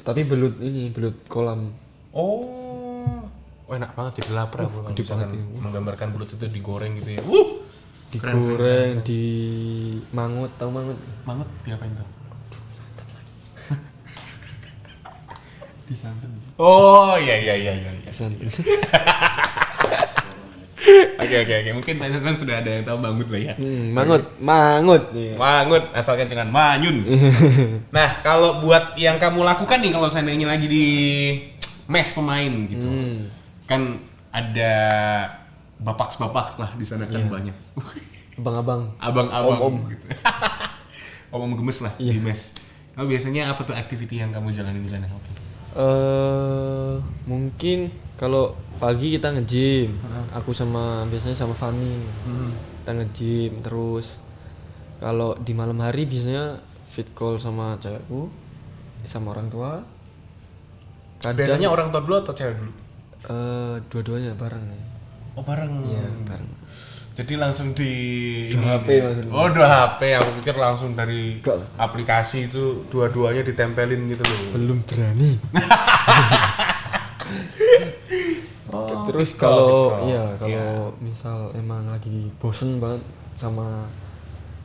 [0.03, 1.73] tapi belut ini belut kolam
[2.15, 2.74] Oh.
[3.65, 5.57] Oh enak banget jadi lapar aku gede banget ini.
[5.57, 7.23] menggambarkan bulut itu digoreng gitu ya.
[8.13, 9.23] Keren, digoreng di
[10.11, 12.05] mangut tahu mangut Mangut diapain tuh?
[15.85, 17.91] di santan Oh iya iya iya iya.
[17.95, 18.11] iya.
[18.11, 18.47] santan
[21.17, 21.71] Oke oke oke.
[21.73, 23.55] Mungkin teman-teman sudah ada yang tahu mangut lah ya.
[23.57, 25.35] hmm, mangut mangut Iya.
[25.35, 27.01] Mangut asalkan jangan manyun.
[27.97, 30.85] nah kalau buat yang kamu lakukan nih kalau seandainya lagi di
[31.87, 33.33] mes pemain gitu, Hmm.
[33.65, 33.97] Kan
[34.31, 34.73] ada
[35.79, 37.55] bapak-bapak lah di sana kan banyak.
[38.35, 39.77] abang-abang Abang-abang Om-om.
[39.91, 40.05] gitu.
[41.35, 42.55] Om-om gemes lah di mes.
[42.95, 45.07] Kamu biasanya apa tuh activity yang kamu jalanin di sana?
[45.75, 46.95] Eh
[47.27, 49.91] mungkin kalau pagi kita nge-gym
[50.31, 51.99] aku sama biasanya sama Fanny
[52.83, 54.19] kita nge-gym terus
[54.99, 58.31] kalau di malam hari biasanya fit call sama cewekku
[59.03, 59.83] sama orang tua
[61.19, 62.73] kadang Biasanya orang tua dulu atau cewek dulu?
[63.27, 64.83] Eh, dua-duanya bareng ya
[65.35, 65.83] Oh bareng.
[65.83, 66.51] Iya, bareng
[67.15, 67.91] Jadi langsung di
[68.51, 69.31] Dua ini- HP maksudnya.
[69.31, 70.01] Oh dua HP.
[70.15, 71.63] Aku pikir langsung dari lah.
[71.81, 74.39] aplikasi itu dua-duanya ditempelin gitu loh.
[74.51, 75.31] belum berani
[78.67, 80.67] Oh, terus call, kalau iya kalau
[80.99, 83.87] misal emang lagi bosen banget sama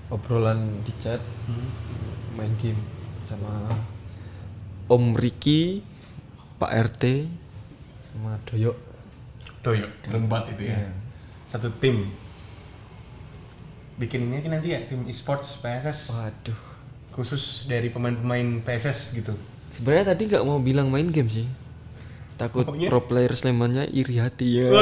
[0.10, 1.22] obrolan di chat
[2.34, 2.80] main game
[3.22, 3.70] sama
[4.88, 5.86] Om Riki
[6.58, 7.04] Pak RT
[8.20, 8.76] sama Doyok.
[9.64, 10.76] Doyo, lembat itu ya.
[11.48, 12.12] Satu tim.
[13.96, 16.60] Bikin ini nanti ya tim e-sports PSS waduh.
[17.16, 19.36] Khusus dari pemain-pemain PSS gitu.
[19.70, 21.48] sebenarnya tadi nggak mau bilang main game sih.
[22.36, 22.88] Takut Maunya?
[22.88, 24.68] pro player Slemannya iri hati ya.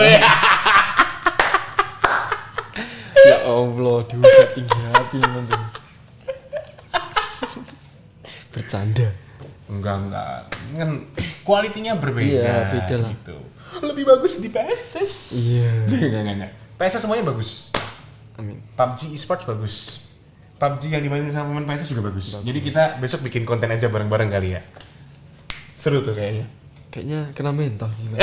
[3.28, 5.52] Ya Allah dihujat tinggi hati nanti.
[8.56, 9.10] Bercanda.
[9.68, 10.40] Enggak enggak.
[10.80, 10.90] Kan
[11.48, 12.44] kualitinya berbeda.
[12.44, 13.12] Iya, beda lah.
[13.16, 13.38] Gitu.
[13.80, 15.14] Lebih bagus di PSS.
[15.32, 15.72] Iya.
[16.04, 16.52] enggak enggak enggak.
[16.76, 17.72] PSS semuanya bagus.
[18.38, 19.76] amin PUBG esports bagus.
[20.60, 22.36] PUBG yang dimainin sama pemain PSS juga bagus.
[22.38, 24.62] Jadi kita besok bikin konten aja bareng-bareng kali ya.
[25.74, 26.46] Seru tuh kayaknya.
[26.88, 28.08] kayaknya kena mental sih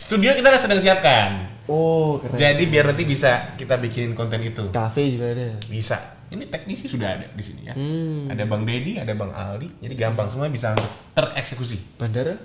[0.00, 1.46] Studio kita udah sedang siapkan.
[1.68, 4.72] oh keren Jadi biar nanti bisa kita bikinin konten itu.
[4.72, 6.19] cafe juga ada Bisa.
[6.30, 7.74] Ini teknisi sudah ada di sini ya.
[7.74, 8.30] Hmm.
[8.30, 9.82] Ada Bang Dedi, ada Bang Aldi.
[9.82, 10.78] Jadi gampang semua bisa
[11.18, 11.98] tereksekusi.
[11.98, 12.38] bandara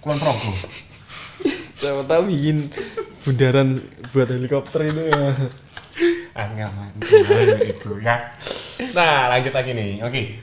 [0.00, 0.52] Kulon Progo.
[1.82, 2.70] siapa tahu bikin
[3.26, 3.74] bundaran
[4.14, 5.34] buat helikopter itu ya
[6.38, 8.16] ah nggak mantul itu ya.
[8.96, 10.00] Nah lanjut lagi nih.
[10.06, 10.40] Oke.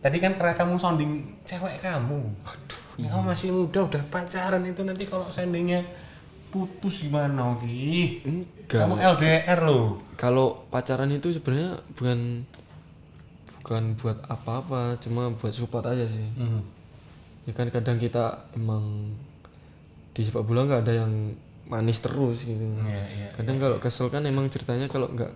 [0.00, 2.20] Tadi kan karena kamu sounding cewek kamu.
[2.44, 2.80] Aduh.
[3.00, 5.80] Kamu masih muda udah pacaran itu nanti kalau seandainya
[6.50, 9.98] putus gimana enggak Kamu LDR loh.
[10.14, 12.44] kalau pacaran itu sebenarnya bukan
[13.60, 16.26] bukan buat apa-apa cuma buat support aja sih.
[16.38, 16.62] Hmm.
[17.48, 19.10] ya kan kadang kita emang
[20.12, 21.12] di sepak bola nggak ada yang
[21.66, 22.62] manis terus gitu.
[22.84, 23.28] Iya, iya.
[23.34, 25.32] kadang kalau kesel kan emang ceritanya kalau nggak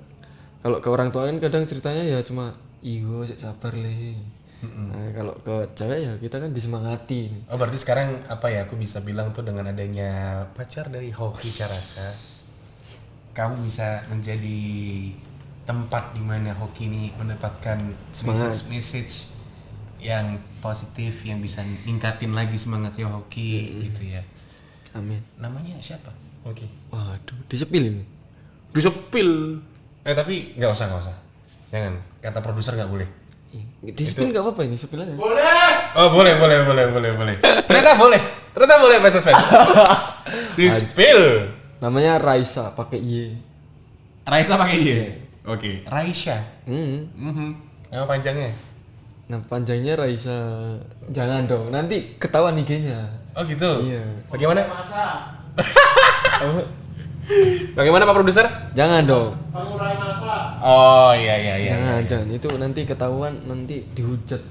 [0.61, 2.55] kalau ke orang tua kan kadang ceritanya ya cuma
[2.85, 4.19] iyo sabar le.
[4.65, 7.29] Nah, kalau ke cewek ya kita kan disemangati.
[7.53, 12.34] Oh berarti sekarang apa ya aku bisa bilang tuh dengan adanya pacar dari hoki Caraka
[13.35, 14.63] kamu bisa menjadi
[15.67, 17.83] tempat di mana hoki ini mendapatkan
[18.15, 18.55] Semangat.
[18.55, 19.15] message message
[19.99, 24.23] yang positif yang bisa ningkatin lagi semangatnya hoki gitu ya.
[24.95, 25.19] Amin.
[25.41, 26.15] Namanya siapa?
[26.47, 26.71] Hoki.
[26.95, 28.05] Waduh disepil ini.
[28.71, 29.59] Disepil.
[30.07, 31.17] Eh tapi nggak usah nggak usah.
[31.75, 31.95] Jangan.
[32.23, 33.09] Kata produser nggak boleh.
[33.83, 35.17] Disepil nggak apa-apa ini sepil aja.
[35.97, 37.37] Oh boleh boleh boleh boleh boleh.
[37.43, 38.21] Ternyata boleh.
[38.53, 39.43] Ternyata boleh bahasa fans.
[40.59, 41.54] Di spill.
[41.79, 43.33] Namanya Raisa pakai y
[44.25, 44.95] Raisa pakai y.
[45.45, 45.85] Oke.
[45.85, 46.41] Raisya.
[46.65, 47.13] hmm.
[47.13, 47.49] Mhm.
[47.93, 48.51] Nama panjangnya.
[49.25, 50.37] nah panjangnya Raisa
[51.09, 53.01] jangan dong nanti ketahuan IG-nya
[53.33, 53.89] Oh gitu.
[53.89, 54.05] Iya.
[54.29, 54.61] Bagaimana?
[56.35, 56.61] Oh,
[57.73, 58.45] Bagaimana Pak produser?
[58.77, 59.33] jangan dong
[60.61, 61.71] Oh iya iya iya.
[61.73, 64.43] jangan jangan itu nanti ketahuan nanti dihujat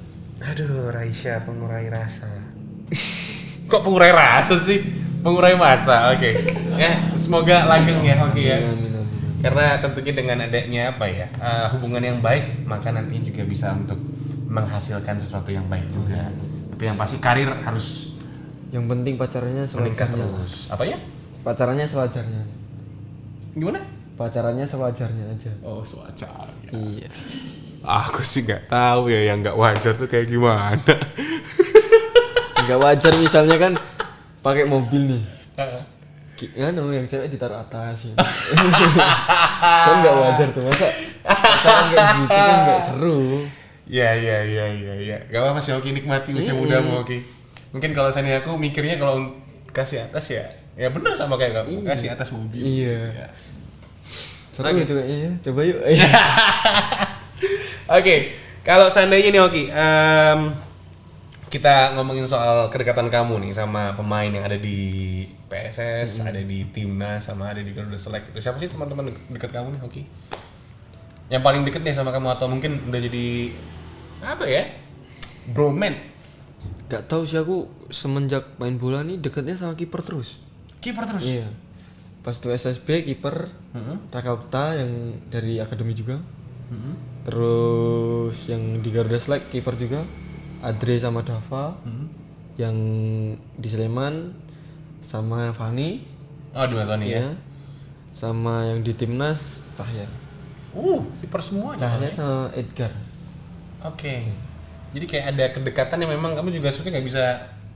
[0.43, 2.27] Aduh Raisya pengurai rasa.
[3.69, 4.83] Kok pengurai rasa sih?
[5.23, 6.11] Pengurai masa.
[6.11, 6.35] Oke.
[6.73, 8.57] Ya semoga langgeng ya Hoki ya.
[8.57, 9.05] amin amin, amin.
[9.39, 14.01] Karena tentunya dengan adanya apa ya eh, hubungan yang baik, maka nantinya juga bisa untuk
[14.49, 16.33] menghasilkan sesuatu yang baik juga.
[16.73, 18.17] Tapi yang pasti karir harus
[18.73, 20.55] yang penting pacarannya meningkat sewajarnya terus.
[20.67, 20.97] Apa ya?
[21.43, 22.41] pacarannya sewajarnya
[23.53, 23.79] Gimana?
[24.15, 26.49] pacarannya sewajarnya aja Oh, sewajar.
[26.71, 27.05] iya
[27.85, 30.81] Aku sih nggak tahu ya yang nggak wajar tuh kayak gimana.
[32.65, 33.73] nggak wajar misalnya kan
[34.43, 35.23] pakai mobil nih
[36.51, 38.15] kan yang cewek ditaruh atas ya.
[39.87, 40.91] kan nggak wajar tuh masa
[41.23, 43.47] pacaran kayak gitu kan nggak seru
[43.83, 45.17] Ya ya ya ya ya.
[45.27, 47.19] Gak apa-apa sih Oki nikmati usia mudamu Oki.
[47.75, 49.35] Mungkin kalau saya aku mikirnya kalau
[49.75, 50.47] kasih atas ya
[50.79, 53.11] ya bener sama kayak kamu kasih atas mobil Iya.
[53.11, 53.27] Ya.
[54.55, 54.87] Seru Oke.
[54.87, 55.31] itu kayaknya ya.
[55.43, 55.79] Coba yuk.
[57.99, 58.15] Oke,
[58.63, 60.39] kalau seandainya nih Oki, em,
[61.53, 65.21] kita ngomongin soal kedekatan kamu nih sama pemain yang ada di
[65.53, 69.49] PSS, ada di timnas, sama ada di Garuda Select itu siapa sih teman-teman deket, deket
[69.53, 70.01] kamu nih Oki?
[71.29, 73.53] Yang paling deket deh sama kamu atau mungkin udah jadi
[74.25, 74.65] apa ya?
[75.53, 75.93] Broman,
[76.89, 80.41] Gak tahu sih aku semenjak main bola nih deketnya sama kiper terus.
[80.81, 81.21] kiper terus.
[81.21, 81.53] Iya.
[82.25, 83.45] Pas tuh SSB kiper
[83.77, 83.97] Heeh.
[84.09, 84.89] Raka Okta yang
[85.29, 86.17] dari akademi juga.
[86.73, 86.95] Heeh.
[87.29, 90.01] Terus yang di Garuda Select kiper juga
[90.63, 91.75] Adre sama Dava.
[91.83, 92.07] Heeh.
[92.53, 92.77] Yang
[93.59, 94.31] di Sleman
[95.03, 96.13] sama Fani
[96.53, 97.25] Oh di Mas Wani ya.
[97.25, 97.29] ya.
[98.13, 100.05] Sama yang di timnas Cahya.
[100.73, 101.73] Uh, kiper semua.
[101.73, 102.93] Cahya sama Edgar.
[103.81, 104.29] Oke.
[104.93, 107.25] Jadi kayak ada kedekatan yang memang kamu juga sebetulnya nggak bisa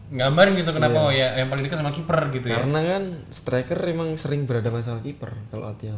[0.07, 2.61] gambarin gitu kenapa oh ya yang paling dekat sama kiper gitu ya.
[2.61, 5.97] Karena kan striker emang sering berhadapan sama kiper kalau latihan.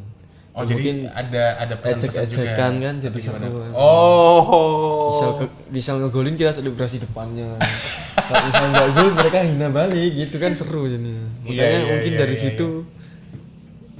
[0.52, 2.52] Oh Ya, jadi ada ada pesan-pesan juga.
[2.58, 3.40] kan jadi kan.
[3.72, 5.14] Oh.
[5.14, 7.56] Misal ke, misal ngegolin kita selebrasi depannya.
[8.20, 11.26] kalau misal nggak gol mereka hina balik gitu kan seru jadinya.
[11.44, 12.68] Iya, Makanya iya, mungkin iya, dari iya, situ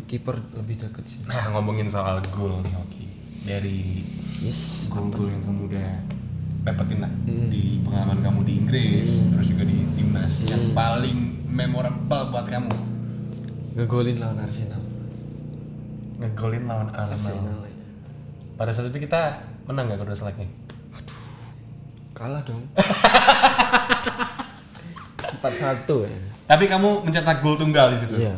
[0.06, 1.20] kiper lebih deket sih.
[1.24, 3.06] Nah ngomongin soal gol nih Oki
[3.44, 3.80] dari
[4.40, 4.88] Yes.
[4.88, 5.90] gol-gol yang kamu udah
[6.62, 7.52] dapetin lah Hmm.
[7.52, 12.72] di pengalaman kamu di Inggris terus juga di timnas yang paling memorable buat kamu
[13.76, 14.80] Ngegolin lawan Arsenal.
[16.20, 17.16] Ngegolin lawan Arsenal.
[17.40, 17.60] Arsenal.
[17.64, 17.74] ya.
[18.56, 20.52] Pada saat itu kita menang nggak Garuda Select nih?
[22.12, 22.60] Kalah dong.
[25.40, 26.20] 4-1 ya.
[26.46, 28.16] Tapi kamu mencetak gol tunggal di situ.
[28.18, 28.36] Iya.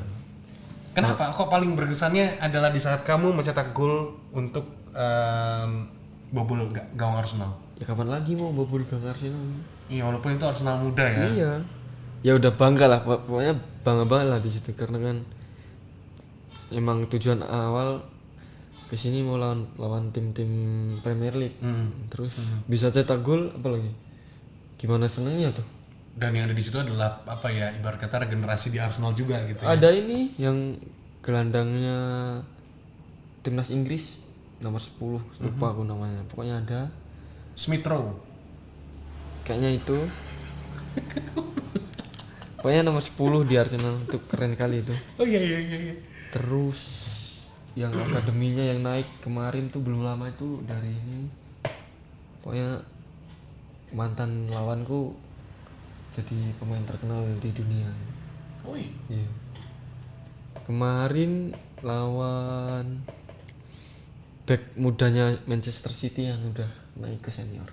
[0.91, 1.31] Kenapa?
[1.31, 5.87] Kok paling berkesannya adalah di saat kamu mencetak gol untuk em,
[6.29, 7.55] bobol ga- gawang Arsenal.
[7.79, 9.41] Ya kapan lagi mau bobol gang Arsenal?
[9.87, 11.25] Iya, walaupun itu Arsenal muda ya.
[11.25, 11.51] Iya.
[12.21, 15.17] Ya udah bangga lah, pok- pokoknya bangga banget lah di situ karena kan
[16.71, 18.03] emang tujuan awal
[18.91, 20.51] ke sini mau lawan lawan tim-tim
[20.99, 21.55] Premier League.
[21.63, 21.95] Hmm.
[22.11, 23.87] Terus bisa cetak gol apalagi?
[24.75, 25.63] Gimana senengnya tuh?
[26.11, 27.71] Dan yang ada di situ adalah apa ya?
[27.71, 29.79] Ibarat kata regenerasi di Arsenal juga gitu ya.
[29.79, 30.75] Ada ini yang
[31.23, 31.99] gelandangnya
[33.47, 34.19] timnas Inggris
[34.59, 36.27] nomor 10 lupa aku namanya.
[36.27, 36.91] Pokoknya ada
[37.55, 38.19] Smith Rowe.
[39.47, 39.97] kayaknya itu.
[42.59, 44.93] Pokoknya nomor 10 di Arsenal itu keren kali itu.
[45.15, 45.95] Oh iya iya iya.
[46.31, 46.79] Terus
[47.75, 51.27] yang akademinya yang naik kemarin tuh belum lama itu dari ini.
[52.43, 52.83] Pokoknya
[53.95, 55.15] mantan lawanku
[56.11, 57.91] jadi pemain terkenal di dunia.
[58.67, 58.91] Wih.
[59.07, 59.29] Iya.
[60.67, 63.03] Kemarin lawan
[64.47, 66.67] back mudanya Manchester City yang udah
[66.99, 67.67] naik ke senior.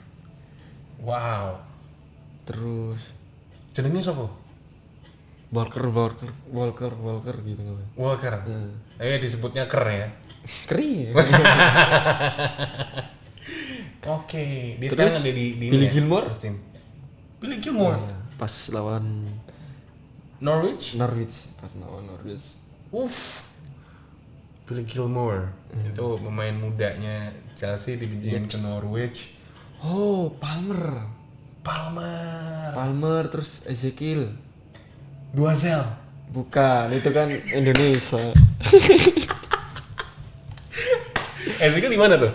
[1.02, 1.62] Wow.
[2.46, 3.18] Terus
[3.78, 4.26] Jenengnya siapa?
[5.48, 7.88] Walker Walker Walker Walker gitu namanya.
[7.96, 8.34] Walker.
[8.44, 8.72] Hmm.
[9.00, 10.08] Eh disebutnya ker ya.
[10.68, 11.12] Kering.
[14.08, 16.26] Oke, dia Terus, sekarang ada di, di Billy ya, Gilmore?
[16.32, 16.56] team.
[17.40, 18.00] Billy Gilmore.
[18.00, 19.04] Iya, Pas lawan
[20.40, 20.96] Norwich.
[20.96, 22.56] Norwich, pas lawan Norwich.
[22.88, 23.44] Uff.
[24.64, 25.52] Billy Gilmore.
[25.84, 29.36] Itu pemain mudanya Chelsea dipinjemin ke Norwich.
[29.84, 31.04] Oh, Palmer.
[31.60, 32.72] Palmer.
[32.72, 34.32] Palmer terus Ezekiel.
[35.32, 35.82] Dua zel.
[36.28, 38.20] Bukan, itu kan Indonesia.
[41.58, 42.32] Ezekiel di mana tuh?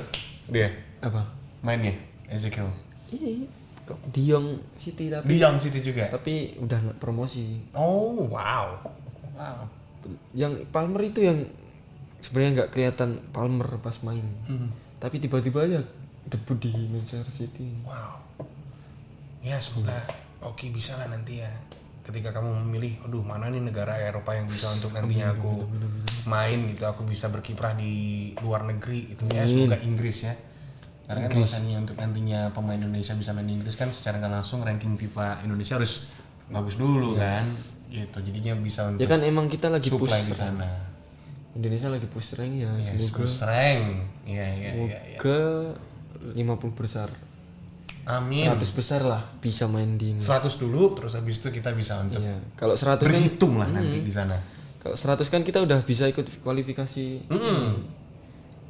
[0.50, 0.68] Dia
[1.00, 1.24] Apa?
[1.64, 1.94] mainnya
[2.28, 2.68] Ezekiel.
[3.14, 3.46] Iya,
[3.86, 6.10] kok Diong City tapi Di Young City juga.
[6.10, 7.62] tapi udah promosi.
[7.72, 8.82] Oh, wow.
[9.38, 9.58] Wow.
[10.36, 11.46] Yang Palmer itu yang
[12.20, 14.26] sebenarnya nggak kelihatan Palmer pas main.
[14.50, 14.74] Hmm.
[15.00, 15.80] Tapi tiba-tiba aja
[16.28, 17.70] debut di Manchester City.
[17.88, 18.20] Wow.
[19.44, 20.04] Ya semoga
[20.42, 21.52] Oki bisa lah nanti ya.
[22.04, 25.64] Ketika kamu memilih, aduh mana nih negara Eropa yang bisa untuk nantinya aku
[26.28, 29.48] main gitu, aku bisa berkiprah di luar negeri itu ya.
[29.48, 30.36] Semoga Inggris ya.
[31.04, 34.34] Karena kan kalau misalnya untuk nantinya pemain Indonesia bisa main di Inggris kan secara nggak
[34.40, 36.12] langsung ranking FIFA Indonesia harus
[36.52, 37.44] bagus dulu kan.
[37.88, 38.18] Gitu.
[38.20, 40.92] Jadinya bisa untuk Ya kan emang kita lagi push di sana.
[41.54, 43.84] Indonesia lagi push rank ya, Ya, semoga rank.
[44.26, 45.00] Iya, iya, iya.
[45.06, 45.18] iya.
[45.22, 45.40] ke
[46.34, 47.14] 50 besar.
[48.04, 48.46] Amin.
[48.46, 50.20] 100 besar lah bisa main di ini.
[50.20, 52.36] 100 dulu, terus habis itu kita bisa untuk Iya.
[52.54, 54.36] Kalau 100 kan berhitung lah nanti di sana.
[54.78, 57.64] kalau 100 kan kita udah bisa ikut kualifikasi Mm-mm.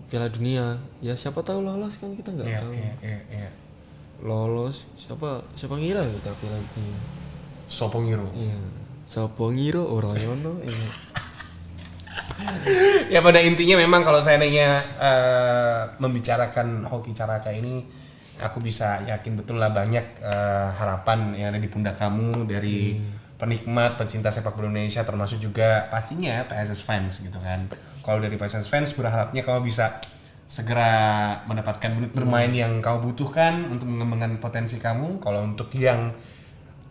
[0.07, 0.77] Piala Dunia.
[0.99, 2.71] Ya siapa tahu lolos kan kita nggak Iya, tahu.
[2.71, 3.49] iya, iya, iya.
[4.21, 6.97] Lolos siapa siapa ngira kita Piala Dunia.
[7.65, 8.27] Sopongiro.
[8.37, 8.53] Iya.
[9.03, 10.87] Siapa ngira orang yono iya.
[13.09, 17.81] ya pada intinya memang kalau seandainya eh, membicarakan hoki caraka ini
[18.43, 22.99] aku bisa yakin betul lah banyak eh, harapan yang ada di pundak kamu dari
[23.43, 27.67] penikmat, pencinta sepak bola Indonesia termasuk juga pastinya PSS fans gitu kan.
[28.03, 29.99] Kalau dari PSS fans berharapnya kamu bisa
[30.47, 30.91] segera
[31.49, 35.19] mendapatkan menit bermain yang kau butuhkan untuk mengembangkan potensi kamu.
[35.19, 36.13] Kalau untuk yang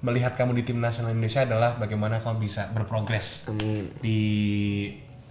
[0.03, 3.86] melihat kamu di tim nasional Indonesia adalah bagaimana kamu bisa berprogres Amin.
[4.03, 4.20] di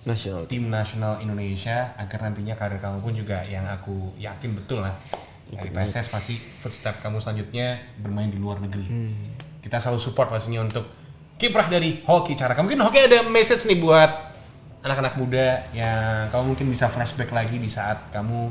[0.02, 0.50] Nasional.
[0.50, 4.96] tim nasional Indonesia agar nantinya karir kamu pun juga yang aku yakin betul lah
[5.50, 8.86] dari PSS pasti footstep kamu selanjutnya bermain di luar negeri.
[9.62, 10.86] Kita selalu support pastinya untuk
[11.42, 12.54] kiprah dari Hoki cara.
[12.54, 14.10] Mungkin Hoki ada message nih buat
[14.82, 18.50] anak-anak muda yang kamu mungkin bisa flashback lagi di saat kamu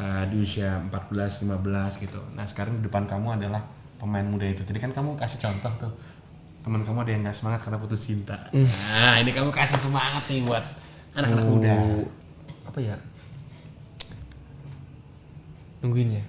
[0.00, 2.20] uh, di usia 14, 15 gitu.
[2.32, 3.60] Nah sekarang di depan kamu adalah
[4.00, 4.64] pemain muda itu.
[4.64, 5.92] Tadi kan kamu kasih contoh tuh
[6.66, 8.36] teman kamu ada yang nggak semangat karena putus cinta.
[8.50, 10.64] Nah ini kamu kasih semangat nih buat
[11.14, 11.72] anak-anak muda.
[11.78, 12.04] Oh,
[12.66, 12.96] apa ya?
[15.82, 16.24] Nungguin ya.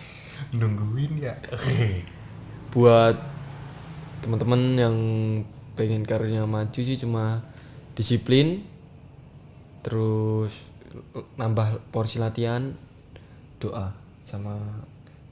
[0.58, 1.34] Nungguin ya.
[1.50, 2.04] Oke.
[2.70, 3.16] Buat
[4.20, 4.96] teman-teman yang
[5.74, 7.40] pengen karirnya maju sih cuma
[7.96, 8.60] disiplin,
[9.80, 10.52] terus
[11.36, 12.72] nambah porsi latihan,
[13.56, 14.56] doa sama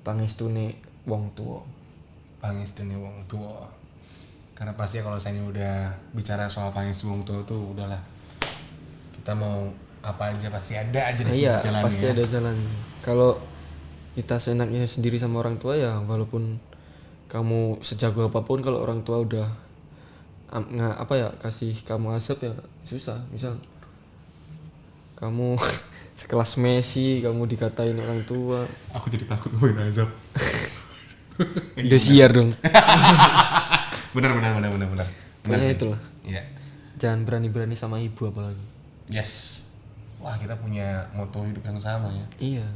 [0.03, 1.61] pangestune wong tua.
[2.41, 3.69] Pangestune wong tua.
[4.57, 8.01] Karena pasti kalau saya udah bicara soal pangestune wong tua tuh udahlah.
[9.15, 12.15] Kita mau apa aja pasti ada aja Nah, deh iya, jalan pasti ya.
[12.17, 12.57] ada jalan.
[13.03, 13.37] Kalau
[14.19, 16.59] kita seenaknya sendiri sama orang tua ya walaupun
[17.31, 19.47] kamu sejago apa pun kalau orang tua udah
[20.51, 22.53] nga- apa ya kasih kamu asap ya
[22.83, 23.23] susah.
[23.31, 23.55] Misal
[25.15, 25.55] kamu
[26.19, 30.11] sekelas Messi, kamu dikatain orang tua, Aku jadi takut main azab.
[31.79, 32.51] udah siar dong.
[34.17, 35.07] benar benar benar benar benar.
[35.47, 35.79] Benar sih.
[35.79, 36.01] itulah.
[36.27, 36.43] Iya.
[36.99, 38.59] Jangan berani-berani sama ibu apalagi.
[39.07, 39.63] Yes.
[40.19, 42.27] Wah, kita punya moto hidup yang sama ya.
[42.43, 42.67] Iya.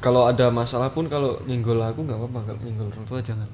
[0.00, 3.44] Kalau ada masalah pun kalau nyenggol aku nggak apa-apa, kalau nyenggol orang tua jangan.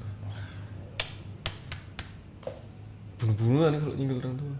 [3.19, 4.55] Bunuh-bunuhan kalau nyenggol orang tua.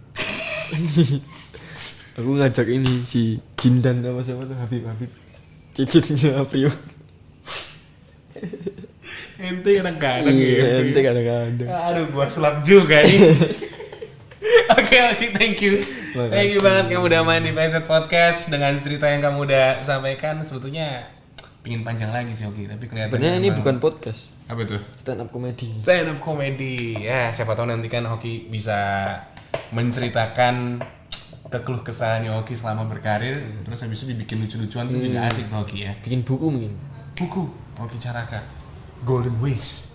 [2.19, 5.11] aku ngajak ini si Jindan apa siapa tuh Habib Habib.
[5.71, 6.73] Cicitnya Aprio.
[9.37, 11.69] Ente kadang-kadang Iya, ente kadang-kadang.
[11.69, 13.21] Aduh, gua sulap juga nih.
[14.67, 15.79] Oke, oke, thank you.
[16.11, 16.31] Makasih.
[16.31, 20.43] Thank you banget kamu udah main di PZ Podcast dengan cerita yang kamu udah sampaikan.
[20.43, 21.07] Sebetulnya
[21.67, 22.63] pingin panjang lagi sih, oke.
[22.63, 24.79] Tapi kelihatannya Sebenarnya ini bukan podcast, apa tuh?
[24.95, 25.67] stand up comedy.
[25.83, 26.95] Stand up comedy.
[26.95, 29.03] Ya, siapa tahu nanti kan Hoki bisa
[29.75, 30.79] menceritakan
[31.51, 33.43] kekeluh kesahnya Hoki selama berkarir.
[33.67, 35.91] Terus habis itu dibikin lucu-lucuan tuh juga asik tuh Hoki ya.
[35.99, 36.71] Bikin buku mungkin.
[37.19, 38.39] Buku Hoki Caraka.
[39.03, 39.91] Golden Ways.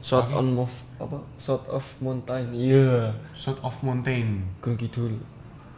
[0.00, 1.20] Shot on move apa?
[1.36, 2.50] Shot of mountain.
[2.56, 3.12] Iya.
[3.36, 4.42] Shot of Mountain.
[4.64, 5.12] Gunung Kidul.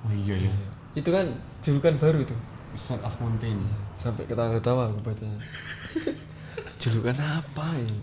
[0.03, 0.55] Oh iya ya.
[0.95, 1.27] Itu kan
[1.63, 2.39] julukan baru tuh.
[2.79, 3.59] Shot of Mountain.
[4.03, 5.39] Sampai ketawa-ketawa aku bacanya
[6.83, 7.99] julukan apa ini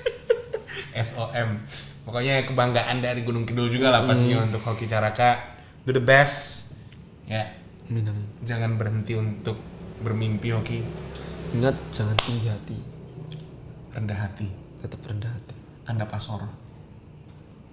[1.00, 1.60] SOM.
[2.02, 5.38] Pokoknya kebanggaan dari Gunung Kidul juga lah pastinya untuk Hoki Caraka.
[5.84, 6.72] Do the best.
[7.24, 7.46] Ya,
[7.86, 8.10] amin.
[8.42, 9.60] jangan berhenti untuk
[10.00, 10.82] bermimpi Hoki.
[11.50, 12.78] ingat jangan tinggi hati
[13.90, 14.46] Rendah hati.
[14.80, 15.54] tetap rendah hati
[15.84, 16.42] Anda pasor.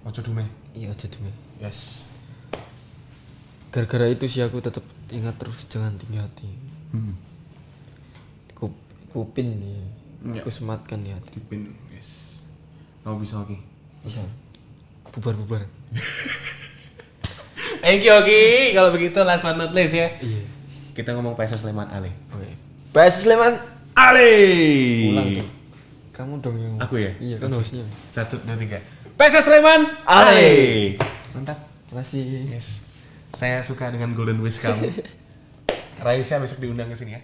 [0.02, 0.46] Ojo dume.
[0.72, 2.06] iya aja dulu Yes.
[3.68, 6.48] gara-gara itu sih aku tetap ingat terus jangan tinggi hati
[6.88, 7.12] Hmm.
[9.08, 9.78] Kup, kupin nih
[10.18, 10.42] Iya.
[10.42, 11.70] aku sematkan hati Dipin.
[11.88, 12.42] Yes.
[13.00, 13.54] Kamu bisa Hoki.
[14.00, 14.18] bisa
[15.08, 15.62] bubar-bubar
[17.78, 18.72] Thank you Hoki.
[18.72, 20.10] Kalau begitu last but not least ya.
[20.18, 20.42] iya
[20.92, 22.10] Kita ngomong PSS Sleman Ale.
[22.28, 22.50] oke
[22.90, 23.54] PS Sleman
[23.94, 24.30] Ale.
[25.08, 25.50] ulang dong.
[26.10, 27.14] kamu dong yang Aku ya?
[27.18, 28.82] iya kan hostnya Satu, dua, tiga.
[29.14, 30.50] PSS Sleman Ale.
[31.30, 31.58] Mantap.
[31.88, 32.82] makasih Yes.
[33.30, 34.90] Saya suka dengan Golden Wish kamu.
[36.04, 37.22] Raisya besok diundang ke sini ya.